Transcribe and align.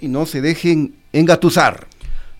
y 0.00 0.08
no 0.08 0.26
se 0.26 0.40
dejen 0.40 0.96
engatusar. 1.12 1.88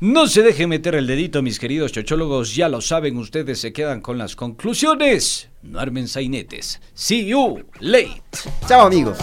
No 0.00 0.28
se 0.28 0.42
dejen 0.42 0.68
meter 0.68 0.94
el 0.94 1.08
dedito, 1.08 1.42
mis 1.42 1.58
queridos 1.58 1.90
chochólogos, 1.90 2.54
ya 2.54 2.68
lo 2.68 2.80
saben, 2.80 3.16
ustedes 3.16 3.58
se 3.60 3.72
quedan 3.72 4.00
con 4.00 4.16
las 4.16 4.36
conclusiones. 4.36 5.48
No 5.62 5.80
armen 5.80 6.06
sainetes. 6.06 6.80
See 6.94 7.26
you 7.26 7.64
late. 7.80 8.22
Chao, 8.68 8.86
amigos. 8.86 9.18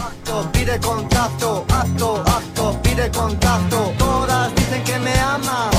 pide 0.52 0.78
contacto, 0.82 1.66
acto, 1.70 2.24
acto, 2.28 2.80
pide 2.84 3.10
contacto. 3.10 3.94
Todas 3.98 4.54
dicen 4.56 4.84
que 4.84 5.00
me 5.00 5.14
ama. 5.14 5.70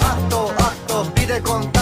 Acto, 0.00 0.54
acto, 0.58 1.12
pide 1.14 1.42
contacto, 1.42 1.75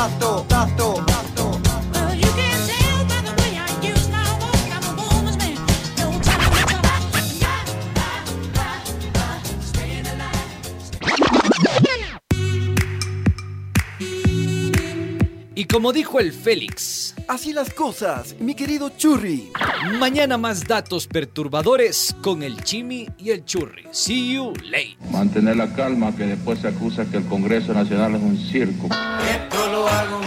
Y 15.56 15.66
como 15.66 15.92
dijo 15.92 16.18
el 16.18 16.32
Félix, 16.32 17.14
Así 17.28 17.52
las 17.52 17.72
cosas, 17.72 18.34
mi 18.40 18.54
querido 18.54 18.90
Churri. 18.90 19.50
mañana 19.98 20.36
más 20.36 20.64
datos 20.66 21.06
perturbadores 21.06 22.14
con 22.22 22.42
el 22.42 22.62
Chimi 22.64 23.08
y 23.18 23.30
el 23.30 23.44
Churri. 23.44 23.84
See 23.92 24.34
you 24.34 24.52
late. 24.64 24.96
Mantener 25.12 25.56
la 25.56 25.72
calma 25.74 26.14
que 26.16 26.24
después 26.24 26.58
se 26.60 26.68
acusa 26.68 27.04
que 27.06 27.18
el 27.18 27.24
Congreso 27.26 27.72
Nacional 27.72 28.16
es 28.16 28.22
un 28.22 28.36
circo. 28.36 28.86
Esto 28.86 29.72
lo 29.72 29.88
hago 29.88 30.20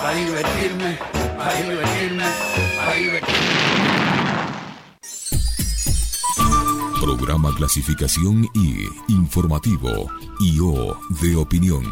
para 0.00 0.16
divertirme, 0.16 0.98
para 1.36 1.54
divertirme, 1.62 2.24
para 2.76 2.94
divertirme. 2.94 3.42
Programa 7.00 7.54
clasificación 7.56 8.44
I, 8.54 8.86
informativo, 9.08 10.08
IO 10.40 10.98
de 11.20 11.36
opinión. 11.36 11.84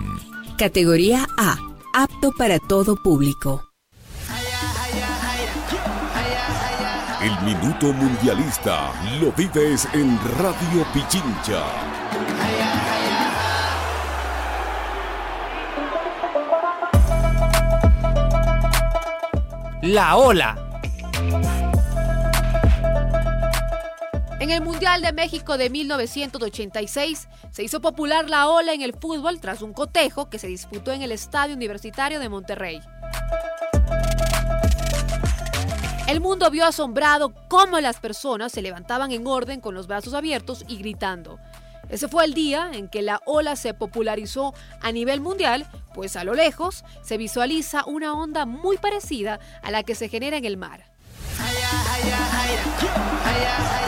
Categoría 0.56 1.26
A. 1.36 1.58
Apto 1.92 2.30
para 2.38 2.60
todo 2.60 2.94
público. 2.94 3.64
El 7.20 7.40
minuto 7.44 7.92
mundialista 7.92 8.92
lo 9.20 9.32
vives 9.32 9.88
en 9.92 10.16
Radio 10.38 10.86
Pichincha. 10.94 11.64
La 19.82 20.16
ola. 20.16 20.56
En 24.40 24.48
el 24.48 24.62
Mundial 24.62 25.02
de 25.02 25.12
México 25.12 25.58
de 25.58 25.68
1986 25.68 27.28
se 27.50 27.62
hizo 27.62 27.82
popular 27.82 28.30
la 28.30 28.48
ola 28.48 28.72
en 28.72 28.80
el 28.80 28.94
fútbol 28.94 29.38
tras 29.38 29.60
un 29.60 29.74
cotejo 29.74 30.30
que 30.30 30.38
se 30.38 30.46
disputó 30.46 30.92
en 30.92 31.02
el 31.02 31.12
Estadio 31.12 31.54
Universitario 31.54 32.18
de 32.18 32.30
Monterrey. 32.30 32.80
El 36.08 36.22
mundo 36.22 36.50
vio 36.50 36.64
asombrado 36.64 37.34
cómo 37.48 37.78
las 37.80 38.00
personas 38.00 38.50
se 38.50 38.62
levantaban 38.62 39.12
en 39.12 39.26
orden 39.26 39.60
con 39.60 39.74
los 39.74 39.86
brazos 39.86 40.14
abiertos 40.14 40.64
y 40.66 40.78
gritando. 40.78 41.38
Ese 41.90 42.08
fue 42.08 42.24
el 42.24 42.32
día 42.32 42.70
en 42.72 42.88
que 42.88 43.02
la 43.02 43.20
ola 43.26 43.56
se 43.56 43.74
popularizó 43.74 44.54
a 44.80 44.90
nivel 44.90 45.20
mundial, 45.20 45.66
pues 45.92 46.16
a 46.16 46.24
lo 46.24 46.32
lejos 46.32 46.82
se 47.02 47.18
visualiza 47.18 47.84
una 47.84 48.14
onda 48.14 48.46
muy 48.46 48.78
parecida 48.78 49.38
a 49.62 49.70
la 49.70 49.82
que 49.82 49.94
se 49.94 50.08
genera 50.08 50.38
en 50.38 50.46
el 50.46 50.56
mar. 50.56 50.89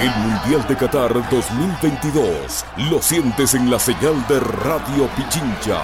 El 0.00 0.10
Mundial 0.16 0.66
de 0.68 0.76
Qatar 0.76 1.14
2022 1.30 2.64
lo 2.90 3.00
sientes 3.00 3.54
en 3.54 3.70
la 3.70 3.78
señal 3.78 4.26
de 4.26 4.40
Radio 4.40 5.08
Pichincha. 5.16 5.80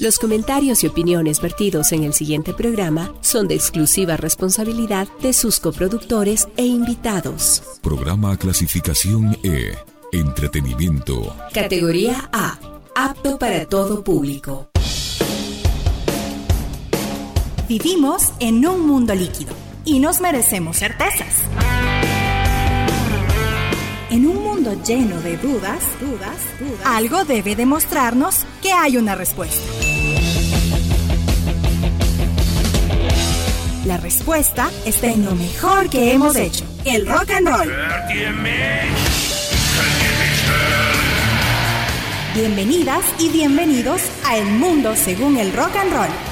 Los 0.00 0.18
comentarios 0.18 0.82
y 0.82 0.86
opiniones 0.86 1.42
vertidos 1.42 1.92
en 1.92 2.04
el 2.04 2.14
siguiente 2.14 2.54
programa 2.54 3.12
son 3.20 3.48
de 3.48 3.54
exclusiva 3.54 4.16
responsabilidad 4.16 5.08
de 5.20 5.34
sus 5.34 5.60
coproductores 5.60 6.48
e 6.56 6.64
invitados. 6.64 7.62
Programa 7.82 8.34
clasificación 8.38 9.36
E, 9.42 9.76
entretenimiento. 10.12 11.36
Categoría 11.52 12.30
A. 12.32 12.58
Apto 12.94 13.38
para 13.38 13.66
todo 13.66 14.02
público. 14.02 14.69
Vivimos 17.70 18.32
en 18.40 18.66
un 18.66 18.84
mundo 18.84 19.14
líquido 19.14 19.54
y 19.84 20.00
nos 20.00 20.20
merecemos 20.20 20.76
certezas. 20.76 21.36
En 24.10 24.26
un 24.26 24.42
mundo 24.42 24.74
lleno 24.84 25.20
de 25.20 25.36
dudas, 25.36 25.78
dudas, 26.00 26.34
dudas, 26.58 26.84
algo 26.84 27.22
debe 27.24 27.54
demostrarnos 27.54 28.44
que 28.60 28.72
hay 28.72 28.96
una 28.96 29.14
respuesta. 29.14 29.62
La 33.86 33.98
respuesta 33.98 34.68
está 34.84 35.06
en 35.06 35.24
lo 35.24 35.36
mejor 35.36 35.88
que 35.88 36.12
hemos 36.12 36.34
hecho, 36.34 36.64
el 36.84 37.06
rock 37.06 37.30
and 37.30 37.46
roll. 37.46 37.72
Bienvenidas 42.34 43.04
y 43.20 43.28
bienvenidos 43.28 44.02
a 44.26 44.38
El 44.38 44.46
Mundo 44.46 44.96
según 44.96 45.36
el 45.36 45.52
rock 45.52 45.76
and 45.76 45.92
roll. 45.92 46.29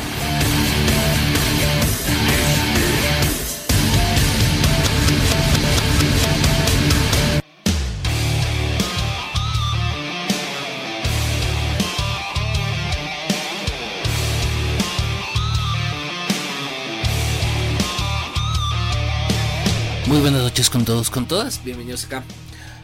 Buenas 20.31 20.43
noches 20.43 20.69
con 20.69 20.85
todos, 20.85 21.09
con 21.09 21.27
todas. 21.27 21.65
Bienvenidos 21.65 22.05
acá 22.05 22.23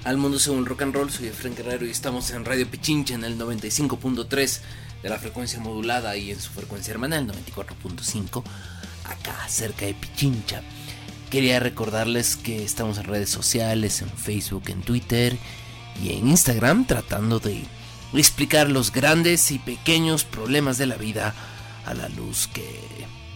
al 0.05 0.17
Mundo 0.17 0.39
Según 0.39 0.65
Rock 0.65 0.81
and 0.81 0.95
Roll. 0.95 1.11
Soy 1.11 1.27
Efraín 1.27 1.55
Guerrero 1.55 1.85
y 1.85 1.91
estamos 1.91 2.31
en 2.31 2.43
Radio 2.43 2.67
Pichincha 2.67 3.15
en 3.15 3.23
el 3.23 3.39
95.3 3.39 4.61
de 5.03 5.09
la 5.11 5.19
frecuencia 5.19 5.61
modulada 5.61 6.17
y 6.17 6.31
en 6.31 6.41
su 6.41 6.51
frecuencia 6.51 6.93
hermana, 6.93 7.19
el 7.19 7.27
94.5, 7.27 8.43
acá 9.05 9.37
cerca 9.47 9.85
de 9.85 9.93
Pichincha. 9.93 10.63
Quería 11.29 11.61
recordarles 11.61 12.37
que 12.37 12.65
estamos 12.65 12.97
en 12.97 13.05
redes 13.05 13.29
sociales, 13.29 14.01
en 14.01 14.09
Facebook, 14.09 14.63
en 14.69 14.81
Twitter 14.81 15.37
y 16.03 16.15
en 16.15 16.29
Instagram, 16.29 16.87
tratando 16.87 17.41
de 17.41 17.63
explicar 18.15 18.71
los 18.71 18.91
grandes 18.91 19.51
y 19.51 19.59
pequeños 19.59 20.25
problemas 20.25 20.79
de 20.79 20.87
la 20.87 20.97
vida 20.97 21.35
a 21.85 21.93
la 21.93 22.09
luz 22.09 22.49
que 22.49 22.81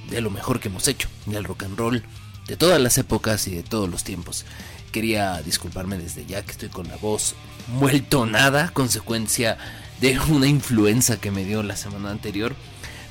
de 0.08 0.22
lo 0.22 0.30
mejor 0.30 0.60
que 0.60 0.68
hemos 0.68 0.88
hecho 0.88 1.10
del 1.26 1.44
rock 1.44 1.64
and 1.64 1.76
roll 1.76 2.02
de 2.48 2.56
todas 2.56 2.80
las 2.80 2.98
épocas 2.98 3.46
y 3.46 3.54
de 3.54 3.62
todos 3.62 3.88
los 3.88 4.02
tiempos. 4.02 4.44
Quería 4.90 5.40
disculparme 5.42 5.98
desde 5.98 6.26
ya 6.26 6.42
que 6.42 6.50
estoy 6.50 6.70
con 6.70 6.88
la 6.88 6.96
voz 6.96 7.34
muerto 7.68 8.26
nada, 8.26 8.70
consecuencia 8.72 9.58
de 10.00 10.18
una 10.18 10.46
influenza 10.46 11.20
que 11.20 11.30
me 11.30 11.44
dio 11.44 11.62
la 11.62 11.76
semana 11.76 12.10
anterior, 12.10 12.56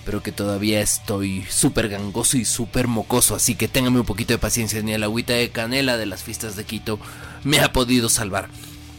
pero 0.04 0.24
que 0.24 0.32
todavía 0.32 0.82
estoy 0.82 1.46
súper 1.50 1.90
gangoso 1.90 2.38
y 2.38 2.46
súper 2.46 2.88
mocoso, 2.88 3.36
así 3.36 3.56
que 3.56 3.68
ténganme 3.68 4.00
un 4.00 4.06
poquito 4.06 4.34
de 4.34 4.40
paciencia, 4.40 4.82
ni 4.82 4.94
el 4.94 5.04
agüita 5.04 5.34
de 5.34 5.50
canela 5.50 5.98
de 5.98 6.06
las 6.06 6.24
fiestas 6.24 6.56
de 6.56 6.64
Quito 6.64 7.00
me 7.44 7.60
ha 7.60 7.72
podido 7.72 8.10
salvar. 8.10 8.50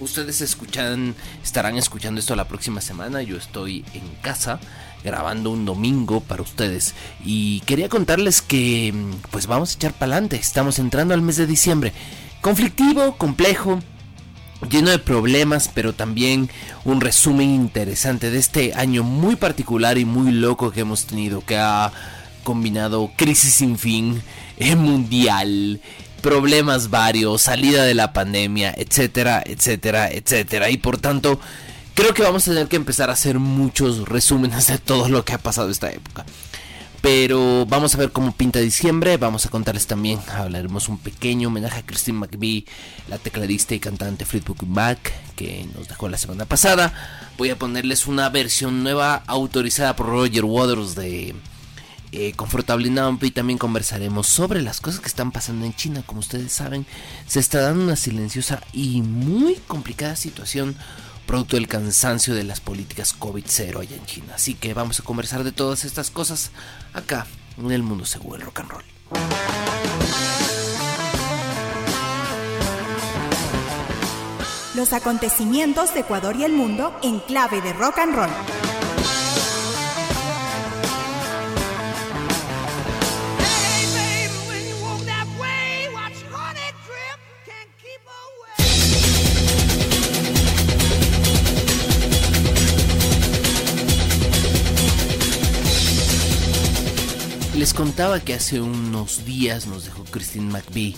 Ustedes 0.00 0.40
escuchan, 0.40 1.16
estarán 1.42 1.76
escuchando 1.76 2.20
esto 2.20 2.36
la 2.36 2.46
próxima 2.46 2.80
semana, 2.80 3.22
yo 3.22 3.36
estoy 3.36 3.84
en 3.94 4.08
casa 4.22 4.60
grabando 5.02 5.50
un 5.50 5.64
domingo 5.64 6.20
para 6.20 6.42
ustedes. 6.42 6.94
Y 7.24 7.60
quería 7.60 7.88
contarles 7.88 8.40
que 8.40 8.94
pues 9.30 9.46
vamos 9.48 9.72
a 9.72 9.74
echar 9.74 9.92
para 9.92 10.12
adelante, 10.12 10.36
estamos 10.36 10.78
entrando 10.78 11.14
al 11.14 11.22
mes 11.22 11.36
de 11.36 11.46
diciembre, 11.46 11.92
conflictivo, 12.40 13.16
complejo, 13.16 13.80
lleno 14.70 14.90
de 14.90 15.00
problemas, 15.00 15.68
pero 15.72 15.92
también 15.92 16.48
un 16.84 17.00
resumen 17.00 17.50
interesante 17.50 18.30
de 18.30 18.38
este 18.38 18.74
año 18.74 19.02
muy 19.02 19.34
particular 19.34 19.98
y 19.98 20.04
muy 20.04 20.30
loco 20.30 20.70
que 20.70 20.80
hemos 20.80 21.06
tenido, 21.06 21.44
que 21.44 21.56
ha 21.56 21.92
combinado 22.44 23.10
crisis 23.16 23.54
sin 23.54 23.78
fin, 23.78 24.22
eh, 24.56 24.74
mundial, 24.76 25.80
problemas 26.20 26.90
varios, 26.90 27.42
salida 27.42 27.84
de 27.84 27.94
la 27.94 28.12
pandemia, 28.12 28.74
etcétera, 28.76 29.42
etcétera, 29.44 30.10
etcétera. 30.10 30.70
Y 30.70 30.76
por 30.76 30.98
tanto, 30.98 31.40
creo 31.94 32.14
que 32.14 32.22
vamos 32.22 32.46
a 32.46 32.52
tener 32.52 32.68
que 32.68 32.76
empezar 32.76 33.10
a 33.10 33.14
hacer 33.14 33.38
muchos 33.38 34.08
resúmenes 34.08 34.66
de 34.66 34.78
todo 34.78 35.08
lo 35.08 35.24
que 35.24 35.34
ha 35.34 35.38
pasado 35.38 35.70
esta 35.70 35.90
época. 35.90 36.24
Pero 37.00 37.64
vamos 37.66 37.94
a 37.94 37.98
ver 37.98 38.10
cómo 38.10 38.32
pinta 38.32 38.58
diciembre. 38.58 39.16
Vamos 39.16 39.46
a 39.46 39.50
contarles 39.50 39.86
también, 39.86 40.18
hablaremos 40.32 40.88
un 40.88 40.98
pequeño 40.98 41.48
homenaje 41.48 41.78
a 41.78 41.86
Christine 41.86 42.18
McVie, 42.18 42.64
la 43.08 43.18
tecladista 43.18 43.74
y 43.74 43.80
cantante 43.80 44.24
Fleetwood 44.24 44.62
Mac, 44.62 45.12
que 45.36 45.66
nos 45.76 45.86
dejó 45.86 46.08
la 46.08 46.18
semana 46.18 46.44
pasada. 46.44 46.92
Voy 47.36 47.50
a 47.50 47.58
ponerles 47.58 48.08
una 48.08 48.28
versión 48.30 48.82
nueva 48.82 49.22
autorizada 49.26 49.94
por 49.94 50.06
Roger 50.06 50.44
Waters 50.44 50.96
de 50.96 51.36
eh, 52.12 52.32
confortable 52.34 52.90
y 53.20 53.30
también 53.30 53.58
conversaremos 53.58 54.26
sobre 54.26 54.62
las 54.62 54.80
cosas 54.80 55.00
que 55.00 55.08
están 55.08 55.32
pasando 55.32 55.66
en 55.66 55.74
China. 55.74 56.02
Como 56.06 56.20
ustedes 56.20 56.52
saben, 56.52 56.86
se 57.26 57.40
está 57.40 57.60
dando 57.60 57.84
una 57.84 57.96
silenciosa 57.96 58.62
y 58.72 59.02
muy 59.02 59.56
complicada 59.66 60.16
situación 60.16 60.76
producto 61.26 61.56
del 61.56 61.68
cansancio 61.68 62.34
de 62.34 62.44
las 62.44 62.60
políticas 62.60 63.14
COVID-0 63.18 63.80
allá 63.80 63.96
en 63.96 64.06
China. 64.06 64.32
Así 64.34 64.54
que 64.54 64.72
vamos 64.72 64.98
a 64.98 65.02
conversar 65.02 65.44
de 65.44 65.52
todas 65.52 65.84
estas 65.84 66.10
cosas 66.10 66.50
acá 66.94 67.26
en 67.58 67.70
el 67.70 67.82
mundo 67.82 68.06
seguro 68.06 68.38
del 68.38 68.46
rock 68.46 68.60
and 68.60 68.70
roll. 68.70 68.84
Los 74.74 74.92
acontecimientos 74.92 75.92
de 75.92 76.00
Ecuador 76.00 76.36
y 76.36 76.44
el 76.44 76.52
mundo 76.52 76.98
en 77.02 77.18
clave 77.20 77.60
de 77.60 77.72
rock 77.74 77.98
and 77.98 78.14
roll. 78.14 78.30
Les 97.58 97.74
contaba 97.74 98.20
que 98.20 98.34
hace 98.34 98.60
unos 98.60 99.24
días 99.24 99.66
nos 99.66 99.84
dejó 99.84 100.04
Christine 100.04 100.48
McVie, 100.48 100.94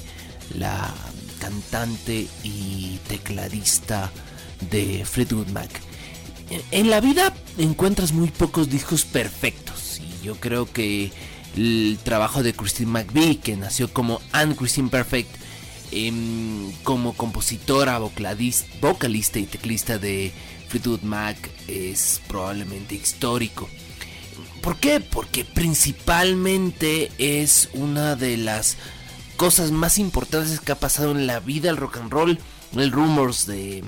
la 0.59 0.93
cantante 1.41 2.27
y 2.45 2.99
tecladista 3.09 4.13
de 4.71 5.07
Fleetwood 5.07 5.47
Mac. 5.53 5.71
En 6.71 6.91
la 6.91 7.01
vida 7.01 7.35
encuentras 7.57 8.13
muy 8.13 8.29
pocos 8.29 8.69
discos 8.69 9.07
perfectos 9.07 10.01
y 10.01 10.27
yo 10.27 10.35
creo 10.35 10.71
que 10.71 11.11
el 11.57 11.99
trabajo 12.05 12.43
de 12.43 12.53
Christine 12.53 12.91
McVie, 12.91 13.39
que 13.39 13.57
nació 13.57 13.91
como 13.91 14.21
Anne 14.31 14.55
Christine 14.55 14.91
Perfect, 14.91 15.35
em, 15.93 16.73
como 16.83 17.15
compositora, 17.15 17.99
vocalista 17.99 19.39
y 19.39 19.47
teclista 19.47 19.97
de 19.97 20.31
Fleetwood 20.69 21.01
Mac, 21.05 21.39
es 21.69 22.21
probablemente 22.29 22.97
histórico. 22.97 23.67
¿Por 24.63 24.77
qué? 24.77 25.01
Porque 25.01 25.45
principalmente 25.45 27.11
es 27.19 27.71
una 27.73 28.15
de 28.15 28.37
las 28.37 28.77
cosas 29.37 29.71
más 29.71 29.99
importantes 29.99 30.61
que 30.61 30.73
ha 30.73 30.79
pasado 30.79 31.13
en 31.13 31.27
la 31.27 31.41
vida 31.41 31.69
del 31.69 31.79
rock 31.79 31.97
and 31.97 32.13
roll. 32.13 32.39
El 32.77 32.93
Rumors 32.93 33.47
de 33.47 33.83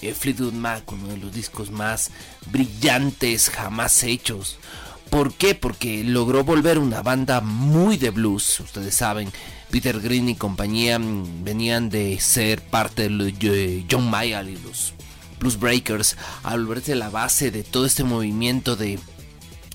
eh, 0.00 0.14
Fleetwood 0.14 0.52
Mac, 0.52 0.90
uno 0.92 1.08
de 1.08 1.16
los 1.16 1.32
discos 1.32 1.70
más 1.70 2.10
brillantes 2.50 3.50
jamás 3.50 4.02
hechos. 4.04 4.58
¿Por 5.10 5.34
qué? 5.34 5.54
Porque 5.54 6.04
logró 6.04 6.44
volver 6.44 6.78
una 6.78 7.02
banda 7.02 7.40
muy 7.40 7.96
de 7.96 8.10
blues. 8.10 8.60
Ustedes 8.60 8.94
saben, 8.94 9.30
Peter 9.70 10.00
Green 10.00 10.28
y 10.28 10.36
compañía 10.36 10.98
mm, 10.98 11.44
venían 11.44 11.90
de 11.90 12.18
ser 12.20 12.62
parte 12.62 13.08
de 13.08 13.84
John 13.90 14.08
Mayall 14.08 14.50
y 14.50 14.56
los 14.56 14.94
Blues 15.38 15.58
Breakers. 15.58 16.16
Al 16.44 16.64
volverse 16.64 16.94
la 16.94 17.10
base 17.10 17.50
de 17.50 17.62
todo 17.62 17.84
este 17.84 18.04
movimiento 18.04 18.76
de 18.76 18.98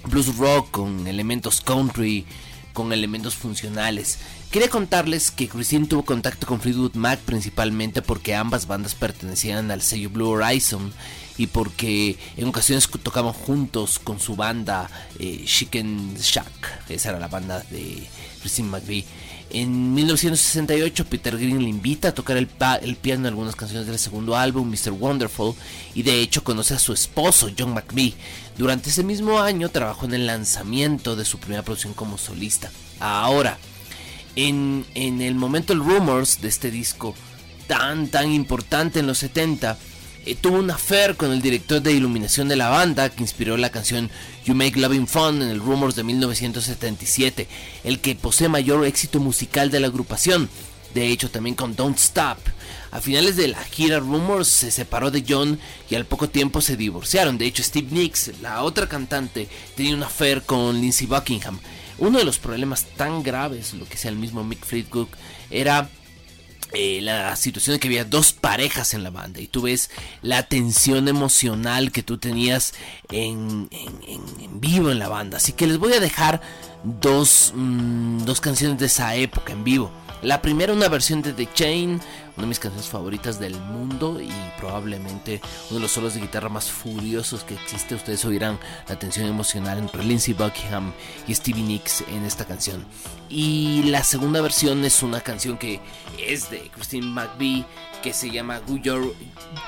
blues 0.07 0.35
rock 0.37 0.71
con 0.71 1.07
elementos 1.07 1.61
country, 1.61 2.25
con 2.73 2.93
elementos 2.93 3.35
funcionales. 3.35 4.19
Quería 4.51 4.69
contarles 4.69 5.31
que 5.31 5.49
Christine 5.49 5.87
tuvo 5.87 6.03
contacto 6.03 6.47
con 6.47 6.61
Fleetwood 6.61 6.95
Mac 6.95 7.19
principalmente 7.19 8.01
porque 8.01 8.33
ambas 8.35 8.67
bandas 8.67 8.95
pertenecían 8.95 9.71
al 9.71 9.81
sello 9.81 10.09
Blue 10.09 10.29
Horizon 10.29 10.93
y 11.37 11.47
porque 11.47 12.17
en 12.37 12.47
ocasiones 12.47 12.87
tocaban 13.03 13.33
juntos 13.33 13.99
con 13.99 14.19
su 14.19 14.35
banda 14.35 14.89
eh, 15.19 15.43
Chicken 15.45 16.15
Shack. 16.15 16.89
Esa 16.89 17.09
era 17.09 17.19
la 17.19 17.27
banda 17.27 17.63
de 17.69 18.07
Christine 18.41 18.69
McVie. 18.69 19.05
En 19.49 19.93
1968 19.93 21.05
Peter 21.05 21.37
Green 21.37 21.63
le 21.63 21.69
invita 21.69 22.09
a 22.09 22.13
tocar 22.13 22.35
el, 22.35 22.47
piano 22.47 23.21
en 23.21 23.25
algunas 23.27 23.55
canciones 23.55 23.87
del 23.87 23.97
segundo 23.97 24.35
álbum, 24.35 24.69
Mr. 24.69 24.91
Wonderful, 24.91 25.55
y 25.95 26.03
de 26.03 26.19
hecho 26.19 26.43
conoce 26.43 26.73
a 26.73 26.79
su 26.79 26.91
esposo, 26.91 27.49
John 27.57 27.73
McVie. 27.73 28.13
Durante 28.57 28.89
ese 28.89 29.03
mismo 29.03 29.39
año 29.39 29.69
trabajó 29.69 30.05
en 30.05 30.13
el 30.13 30.25
lanzamiento 30.25 31.15
de 31.15 31.25
su 31.25 31.39
primera 31.39 31.63
producción 31.63 31.93
como 31.93 32.17
solista. 32.17 32.71
Ahora, 32.99 33.57
en, 34.35 34.85
en 34.95 35.21
el 35.21 35.35
momento 35.35 35.73
el 35.73 35.79
Rumors 35.79 36.41
de 36.41 36.47
este 36.47 36.71
disco 36.71 37.15
tan 37.67 38.07
tan 38.07 38.31
importante 38.31 38.99
en 38.99 39.07
los 39.07 39.19
70, 39.19 39.77
eh, 40.25 40.35
tuvo 40.35 40.57
una 40.57 40.75
affair 40.75 41.15
con 41.15 41.31
el 41.31 41.41
director 41.41 41.81
de 41.81 41.93
iluminación 41.93 42.47
de 42.47 42.55
la 42.55 42.69
banda 42.69 43.09
que 43.09 43.21
inspiró 43.21 43.57
la 43.57 43.69
canción 43.69 44.09
You 44.45 44.55
Make 44.55 44.79
Loving 44.79 45.07
Fun 45.07 45.41
en 45.41 45.49
el 45.49 45.59
Rumors 45.59 45.95
de 45.95 46.03
1977, 46.03 47.47
el 47.83 47.99
que 47.99 48.15
posee 48.15 48.49
mayor 48.49 48.85
éxito 48.85 49.19
musical 49.19 49.69
de 49.69 49.79
la 49.79 49.87
agrupación. 49.87 50.49
De 50.97 51.09
hecho, 51.09 51.29
también 51.29 51.55
con 51.55 51.75
Don't 51.75 51.99
Stop. 51.99 52.39
A 52.89 52.99
finales 53.01 53.35
de 53.35 53.49
la 53.49 53.63
gira 53.63 53.99
Rumors 53.99 54.47
se 54.47 54.71
separó 54.71 55.11
de 55.11 55.23
John 55.29 55.59
y 55.91 55.93
al 55.93 56.07
poco 56.07 56.27
tiempo 56.27 56.59
se 56.59 56.75
divorciaron. 56.75 57.37
De 57.37 57.45
hecho, 57.45 57.61
Steve 57.61 57.89
Nicks, 57.91 58.31
la 58.41 58.63
otra 58.63 58.89
cantante, 58.89 59.47
tenía 59.75 59.93
una 59.93 60.07
affair 60.07 60.41
con 60.41 60.81
Lindsey 60.81 61.05
Buckingham. 61.05 61.59
Uno 61.99 62.17
de 62.17 62.25
los 62.25 62.39
problemas 62.39 62.85
tan 62.97 63.21
graves, 63.21 63.75
lo 63.75 63.87
que 63.87 63.95
sea 63.95 64.09
el 64.09 64.17
mismo 64.17 64.43
Mick 64.43 64.65
Fleetwood, 64.65 65.09
era 65.51 65.87
eh, 66.73 66.99
la 67.03 67.35
situación 67.35 67.75
de 67.75 67.79
que 67.79 67.89
había 67.89 68.03
dos 68.03 68.33
parejas 68.33 68.95
en 68.95 69.03
la 69.03 69.11
banda 69.11 69.39
y 69.39 69.45
tú 69.45 69.61
ves 69.61 69.91
la 70.23 70.47
tensión 70.47 71.07
emocional 71.07 71.91
que 71.91 72.01
tú 72.01 72.17
tenías 72.17 72.73
en, 73.11 73.69
vivo 74.53 74.89
en 74.89 74.97
la 74.97 75.09
banda. 75.09 75.37
Así 75.37 75.51
que 75.51 75.67
les 75.67 75.77
voy 75.77 75.93
a 75.93 75.99
dejar 75.99 76.41
dos, 76.83 77.53
mm, 77.55 78.23
dos 78.25 78.41
canciones 78.41 78.79
de 78.79 78.87
esa 78.87 79.13
época 79.13 79.53
en 79.53 79.63
vivo. 79.63 79.91
La 80.23 80.41
primera 80.41 80.73
una 80.73 80.89
versión 80.89 81.21
de 81.21 81.31
The 81.31 81.47
Chain, 81.53 82.01
una 82.35 82.41
de 82.41 82.47
mis 82.47 82.59
canciones 82.59 82.89
favoritas 82.89 83.39
del 83.39 83.55
mundo 83.55 84.19
y 84.19 84.31
probablemente 84.57 85.39
uno 85.69 85.77
de 85.77 85.79
los 85.83 85.91
solos 85.91 86.15
de 86.15 86.21
guitarra 86.21 86.49
más 86.49 86.71
furiosos 86.71 87.43
que 87.43 87.53
existe. 87.53 87.93
Ustedes 87.93 88.25
oirán 88.25 88.59
la 88.89 88.97
tensión 88.97 89.27
emocional 89.27 89.77
entre 89.77 90.03
Lindsey 90.03 90.33
Buckingham 90.33 90.91
y 91.27 91.35
Stevie 91.35 91.61
Nicks 91.61 92.03
en 92.07 92.25
esta 92.25 92.45
canción. 92.45 92.83
Y 93.29 93.83
la 93.83 94.03
segunda 94.03 94.41
versión 94.41 94.83
es 94.85 95.03
una 95.03 95.21
canción 95.21 95.57
que 95.59 95.79
es 96.17 96.49
de 96.49 96.71
Christine 96.73 97.05
McVie 97.05 97.65
que 98.01 98.11
se 98.11 98.31
llama 98.31 98.59
Go 98.67 98.77
Your, 98.77 99.13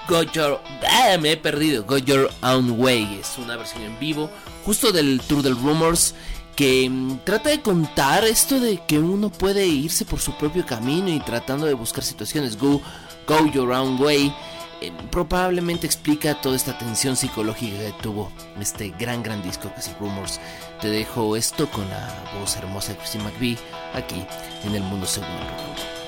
Go 0.08 0.24
Your 0.24 0.60
ah, 0.88 1.18
me 1.20 1.34
he 1.34 1.38
perdido, 1.38 1.84
Go 1.84 2.00
Your 2.00 2.32
Own 2.42 2.80
Way. 2.80 3.20
Es 3.22 3.38
una 3.38 3.56
versión 3.56 3.84
en 3.84 4.00
vivo 4.00 4.32
justo 4.66 4.92
del 4.92 5.22
Tour 5.22 5.44
del 5.44 5.56
Rumors 5.56 6.16
que 6.60 6.90
mm, 6.90 7.20
trata 7.24 7.52
de 7.52 7.62
contar 7.62 8.26
esto 8.26 8.60
de 8.60 8.82
que 8.86 9.00
uno 9.00 9.30
puede 9.30 9.66
irse 9.66 10.04
por 10.04 10.20
su 10.20 10.34
propio 10.34 10.66
camino 10.66 11.08
y 11.08 11.22
tratando 11.22 11.66
de 11.66 11.74
buscar 11.74 12.04
situaciones. 12.04 12.58
Go, 12.58 12.82
go 13.26 13.50
your 13.54 13.72
own 13.72 13.98
way. 13.98 14.36
Eh, 14.82 14.92
probablemente 15.10 15.88
explica 15.88 16.42
toda 16.42 16.58
esta 16.58 16.78
tensión 16.78 17.16
psicológica 17.16 17.78
que 17.78 17.94
tuvo 18.02 18.30
este 18.60 18.90
gran, 19.00 19.24
gran 19.24 19.42
disco 19.42 19.74
que 19.74 19.80
es 19.80 19.98
Rumors. 20.02 20.42
Te 20.82 20.90
dejo 20.90 21.38
esto 21.38 21.72
con 21.72 21.90
la 21.90 22.14
voz 22.38 22.58
hermosa 22.58 22.92
de 22.92 22.98
Christine 22.98 23.24
McVie 23.24 23.58
aquí 23.94 24.26
en 24.66 24.76
el 24.76 24.84
mundo 24.84 25.06
seguro. 25.06 25.99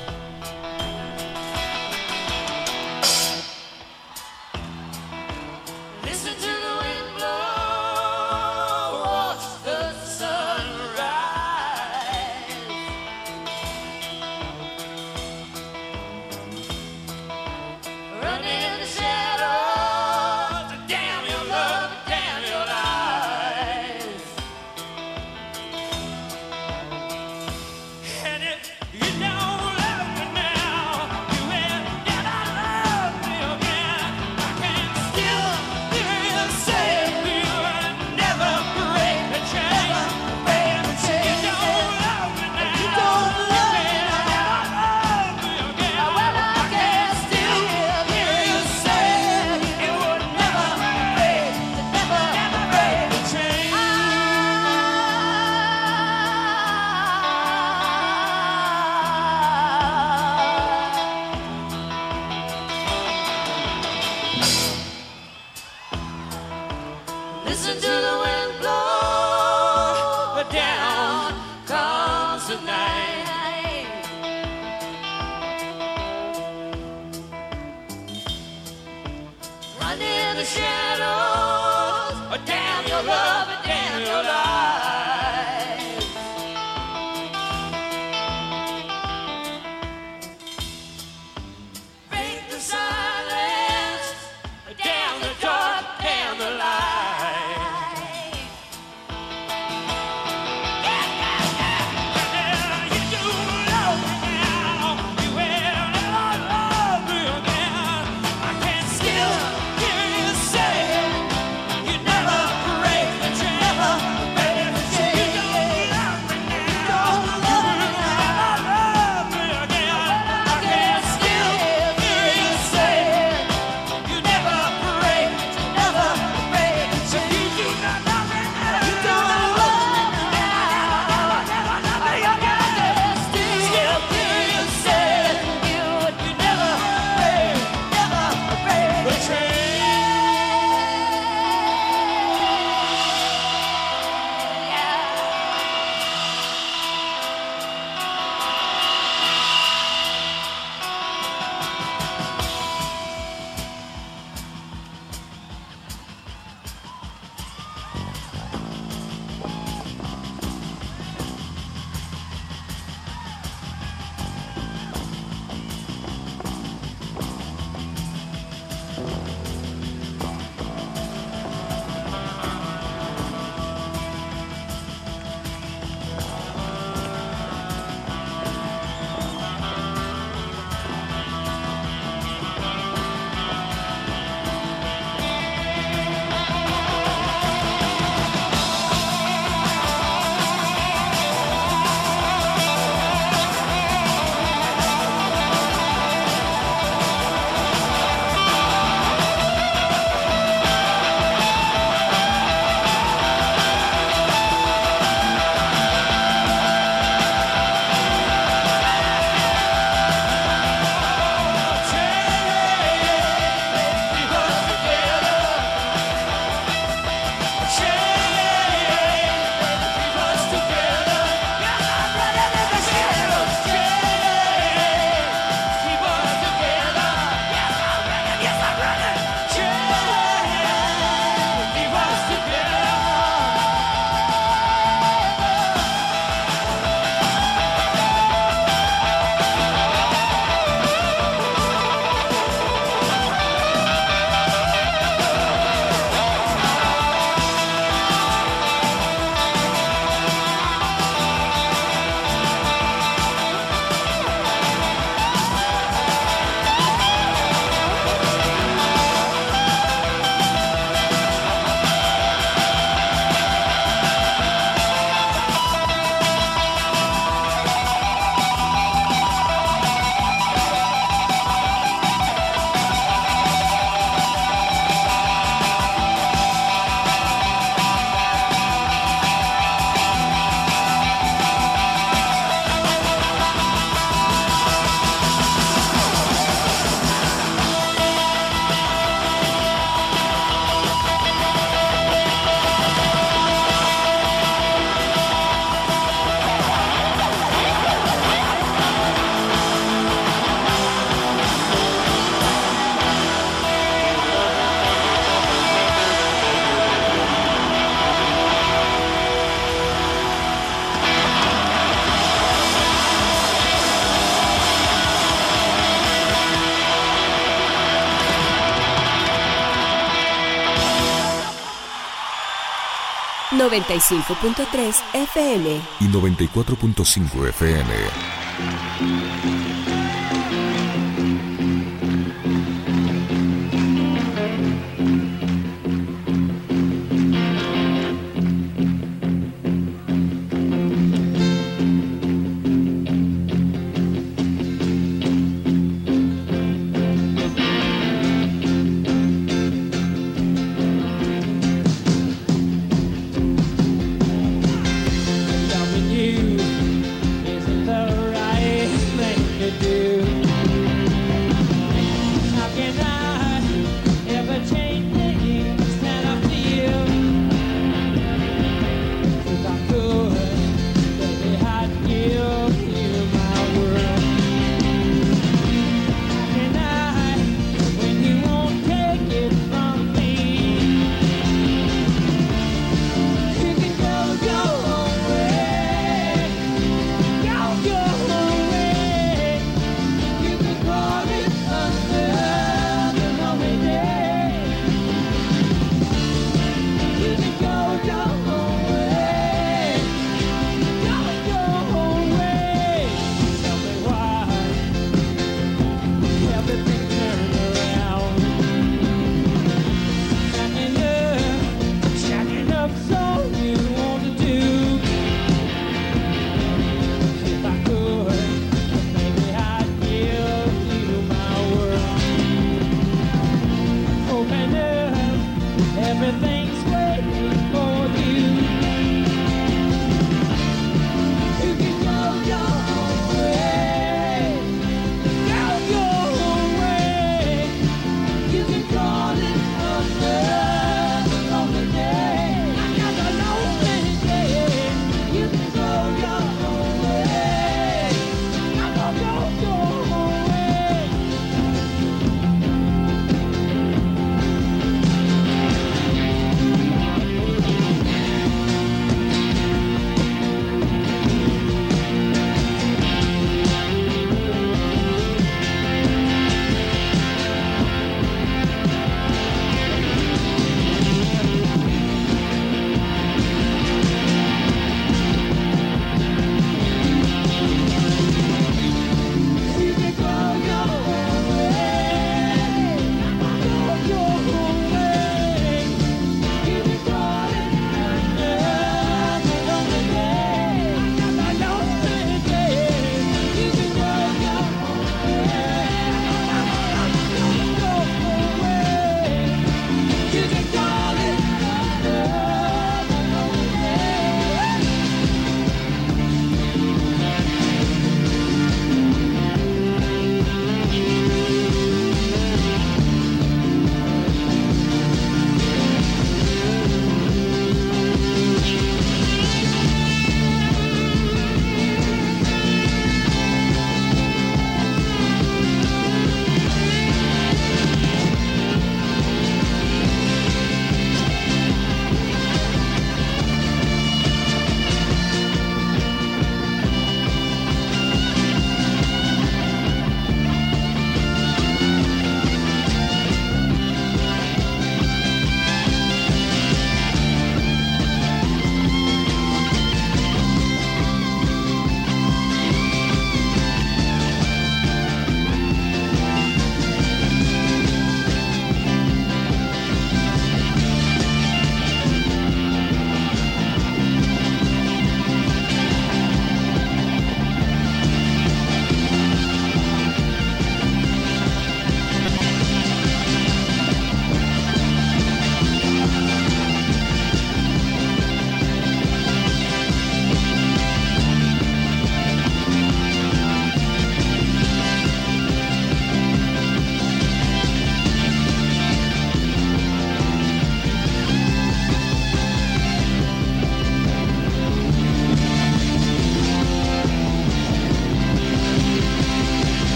95.3 323.72 325.02
FM. 325.14 325.82
y 326.02 326.08
94.5 326.08 327.48
FM. 327.48 327.88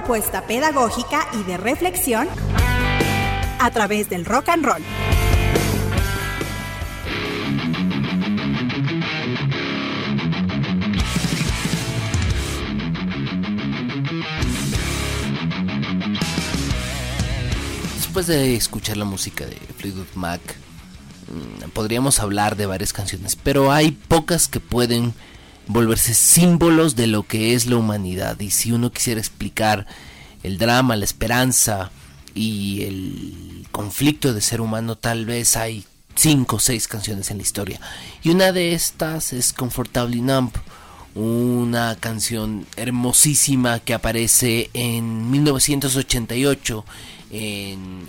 propuesta 0.00 0.46
pedagógica 0.46 1.28
y 1.34 1.42
de 1.42 1.58
reflexión 1.58 2.26
a 3.58 3.70
través 3.70 4.08
del 4.08 4.24
rock 4.24 4.48
and 4.48 4.64
roll. 4.64 4.82
Después 17.96 18.26
de 18.26 18.56
escuchar 18.56 18.96
la 18.96 19.04
música 19.04 19.44
de 19.44 19.56
Fleetwood 19.76 20.06
Mac, 20.14 20.40
mm, 21.28 21.68
podríamos 21.72 22.20
hablar 22.20 22.56
de 22.56 22.64
varias 22.64 22.94
canciones, 22.94 23.36
pero 23.36 23.70
hay 23.70 23.90
pocas 23.90 24.48
que 24.48 24.60
pueden 24.60 25.12
volverse 25.66 26.14
símbolos 26.14 26.96
de 26.96 27.06
lo 27.06 27.22
que 27.22 27.54
es 27.54 27.66
la 27.66 27.76
humanidad. 27.76 28.38
Y 28.40 28.50
si 28.50 28.72
uno 28.72 28.90
quisiera 28.90 29.20
explicar 29.20 29.86
el 30.42 30.58
drama, 30.58 30.96
la 30.96 31.04
esperanza 31.04 31.90
y 32.34 32.82
el 32.82 33.66
conflicto 33.70 34.32
de 34.32 34.40
ser 34.40 34.60
humano, 34.60 34.96
tal 34.96 35.26
vez 35.26 35.56
hay 35.56 35.84
cinco 36.14 36.56
o 36.56 36.60
seis 36.60 36.88
canciones 36.88 37.30
en 37.30 37.38
la 37.38 37.42
historia. 37.42 37.80
Y 38.22 38.30
una 38.30 38.52
de 38.52 38.74
estas 38.74 39.32
es 39.32 39.52
Comfortably 39.52 40.20
Numb, 40.20 40.52
una 41.14 41.96
canción 41.98 42.66
hermosísima 42.76 43.80
que 43.80 43.94
aparece 43.94 44.70
en 44.74 45.30
1988 45.30 46.84
en, 47.30 48.06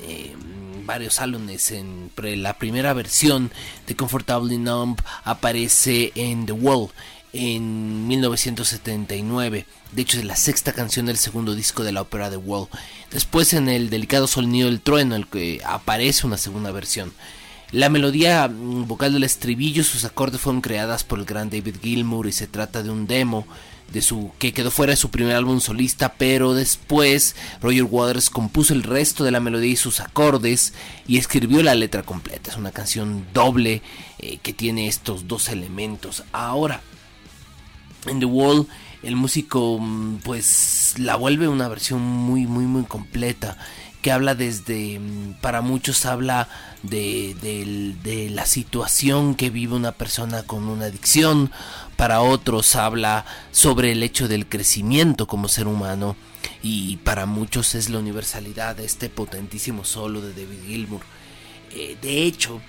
varios 0.86 1.20
álbumes. 1.20 1.72
En 1.72 2.12
la 2.18 2.58
primera 2.58 2.94
versión 2.94 3.52
de 3.88 3.96
Comfortably 3.96 4.58
Numb 4.58 5.00
aparece 5.24 6.12
en 6.16 6.46
The 6.46 6.54
Wall 6.54 6.90
en 7.34 8.08
1979. 8.08 9.66
De 9.92 10.02
hecho, 10.02 10.18
es 10.18 10.26
la 10.26 10.36
sexta 10.36 10.74
canción 10.74 11.06
del 11.06 11.18
segundo 11.18 11.56
disco 11.56 11.84
de 11.84 11.92
la 11.92 12.02
ópera 12.02 12.30
The 12.30 12.38
Wall. 12.38 12.68
Después, 13.12 13.54
en 13.54 13.70
el 13.70 13.90
delicado 13.90 14.28
sonido 14.28 14.68
del 14.70 14.82
trueno, 14.82 15.16
el 15.16 15.28
que 15.28 15.62
aparece 15.66 16.28
una 16.28 16.38
segunda 16.38 16.72
versión. 16.72 17.14
La 17.72 17.90
melodía 17.90 18.48
mm, 18.48 18.88
vocal 18.88 19.14
del 19.14 19.24
estribillo, 19.24 19.84
sus 19.84 20.04
acordes 20.04 20.42
fueron 20.42 20.62
creadas 20.62 21.04
por 21.04 21.20
el 21.20 21.26
gran 21.26 21.50
David 21.50 21.78
Gilmour 21.82 22.28
y 22.28 22.34
se 22.34 22.48
trata 22.48 22.84
de 22.84 22.90
un 22.90 23.08
demo 23.08 23.48
de 23.94 24.02
su 24.02 24.32
que 24.40 24.54
quedó 24.54 24.72
fuera 24.72 24.92
de 24.92 24.98
su 24.98 25.10
primer 25.10 25.36
álbum 25.36 25.60
solista, 25.60 26.14
pero 26.14 26.54
después 26.54 27.36
Roger 27.62 27.84
Waters 27.84 28.30
compuso 28.30 28.74
el 28.74 28.84
resto 28.84 29.24
de 29.24 29.32
la 29.32 29.40
melodía 29.40 29.72
y 29.72 29.76
sus 29.76 30.00
acordes 30.00 30.74
y 31.08 31.18
escribió 31.18 31.62
la 31.64 31.76
letra 31.76 32.04
completa. 32.04 32.52
Es 32.52 32.58
una 32.58 32.72
canción 32.72 33.26
doble 33.34 33.82
eh, 34.20 34.38
que 34.42 34.54
tiene 34.54 34.88
estos 34.88 35.28
dos 35.28 35.50
elementos. 35.50 36.24
Ahora, 36.32 36.82
en 38.06 38.20
The 38.20 38.26
Wall 38.26 38.68
el 39.04 39.16
músico 39.16 39.78
mm, 39.80 40.18
pues 40.24 40.94
la 40.98 41.16
vuelve 41.16 41.48
una 41.48 41.68
versión 41.68 42.02
muy 42.02 42.46
muy 42.48 42.66
muy 42.66 42.84
completa 42.84 43.58
que 44.02 44.12
habla 44.12 44.34
desde 44.36 45.00
mm, 45.00 45.34
para 45.42 45.62
muchos 45.62 46.06
habla 46.06 46.48
de, 46.84 47.36
del- 47.42 48.02
de 48.04 48.30
la 48.32 48.46
situación 48.48 49.36
que 49.36 49.50
vive 49.52 49.76
una 49.76 49.92
persona 49.92 50.44
con 50.44 50.64
una 50.68 50.86
adicción 50.86 51.52
para 51.98 52.22
otros 52.22 52.76
habla 52.76 53.26
sobre 53.52 53.92
el 53.92 54.02
hecho 54.02 54.28
del 54.28 54.48
crecimiento 54.48 55.28
como 55.28 55.48
ser 55.48 55.68
humano 55.68 56.16
y 56.64 56.98
para 56.98 57.28
muchos 57.28 57.76
es 57.76 57.90
la 57.90 58.00
universalidad 58.00 58.76
de 58.76 58.86
este 58.86 59.10
potentísimo 59.10 59.84
solo 59.86 60.22
de 60.22 60.30
David 60.34 60.60
Gilmour. 60.66 61.02
Eh, 61.72 61.96
de 62.02 62.24
hecho, 62.24 62.60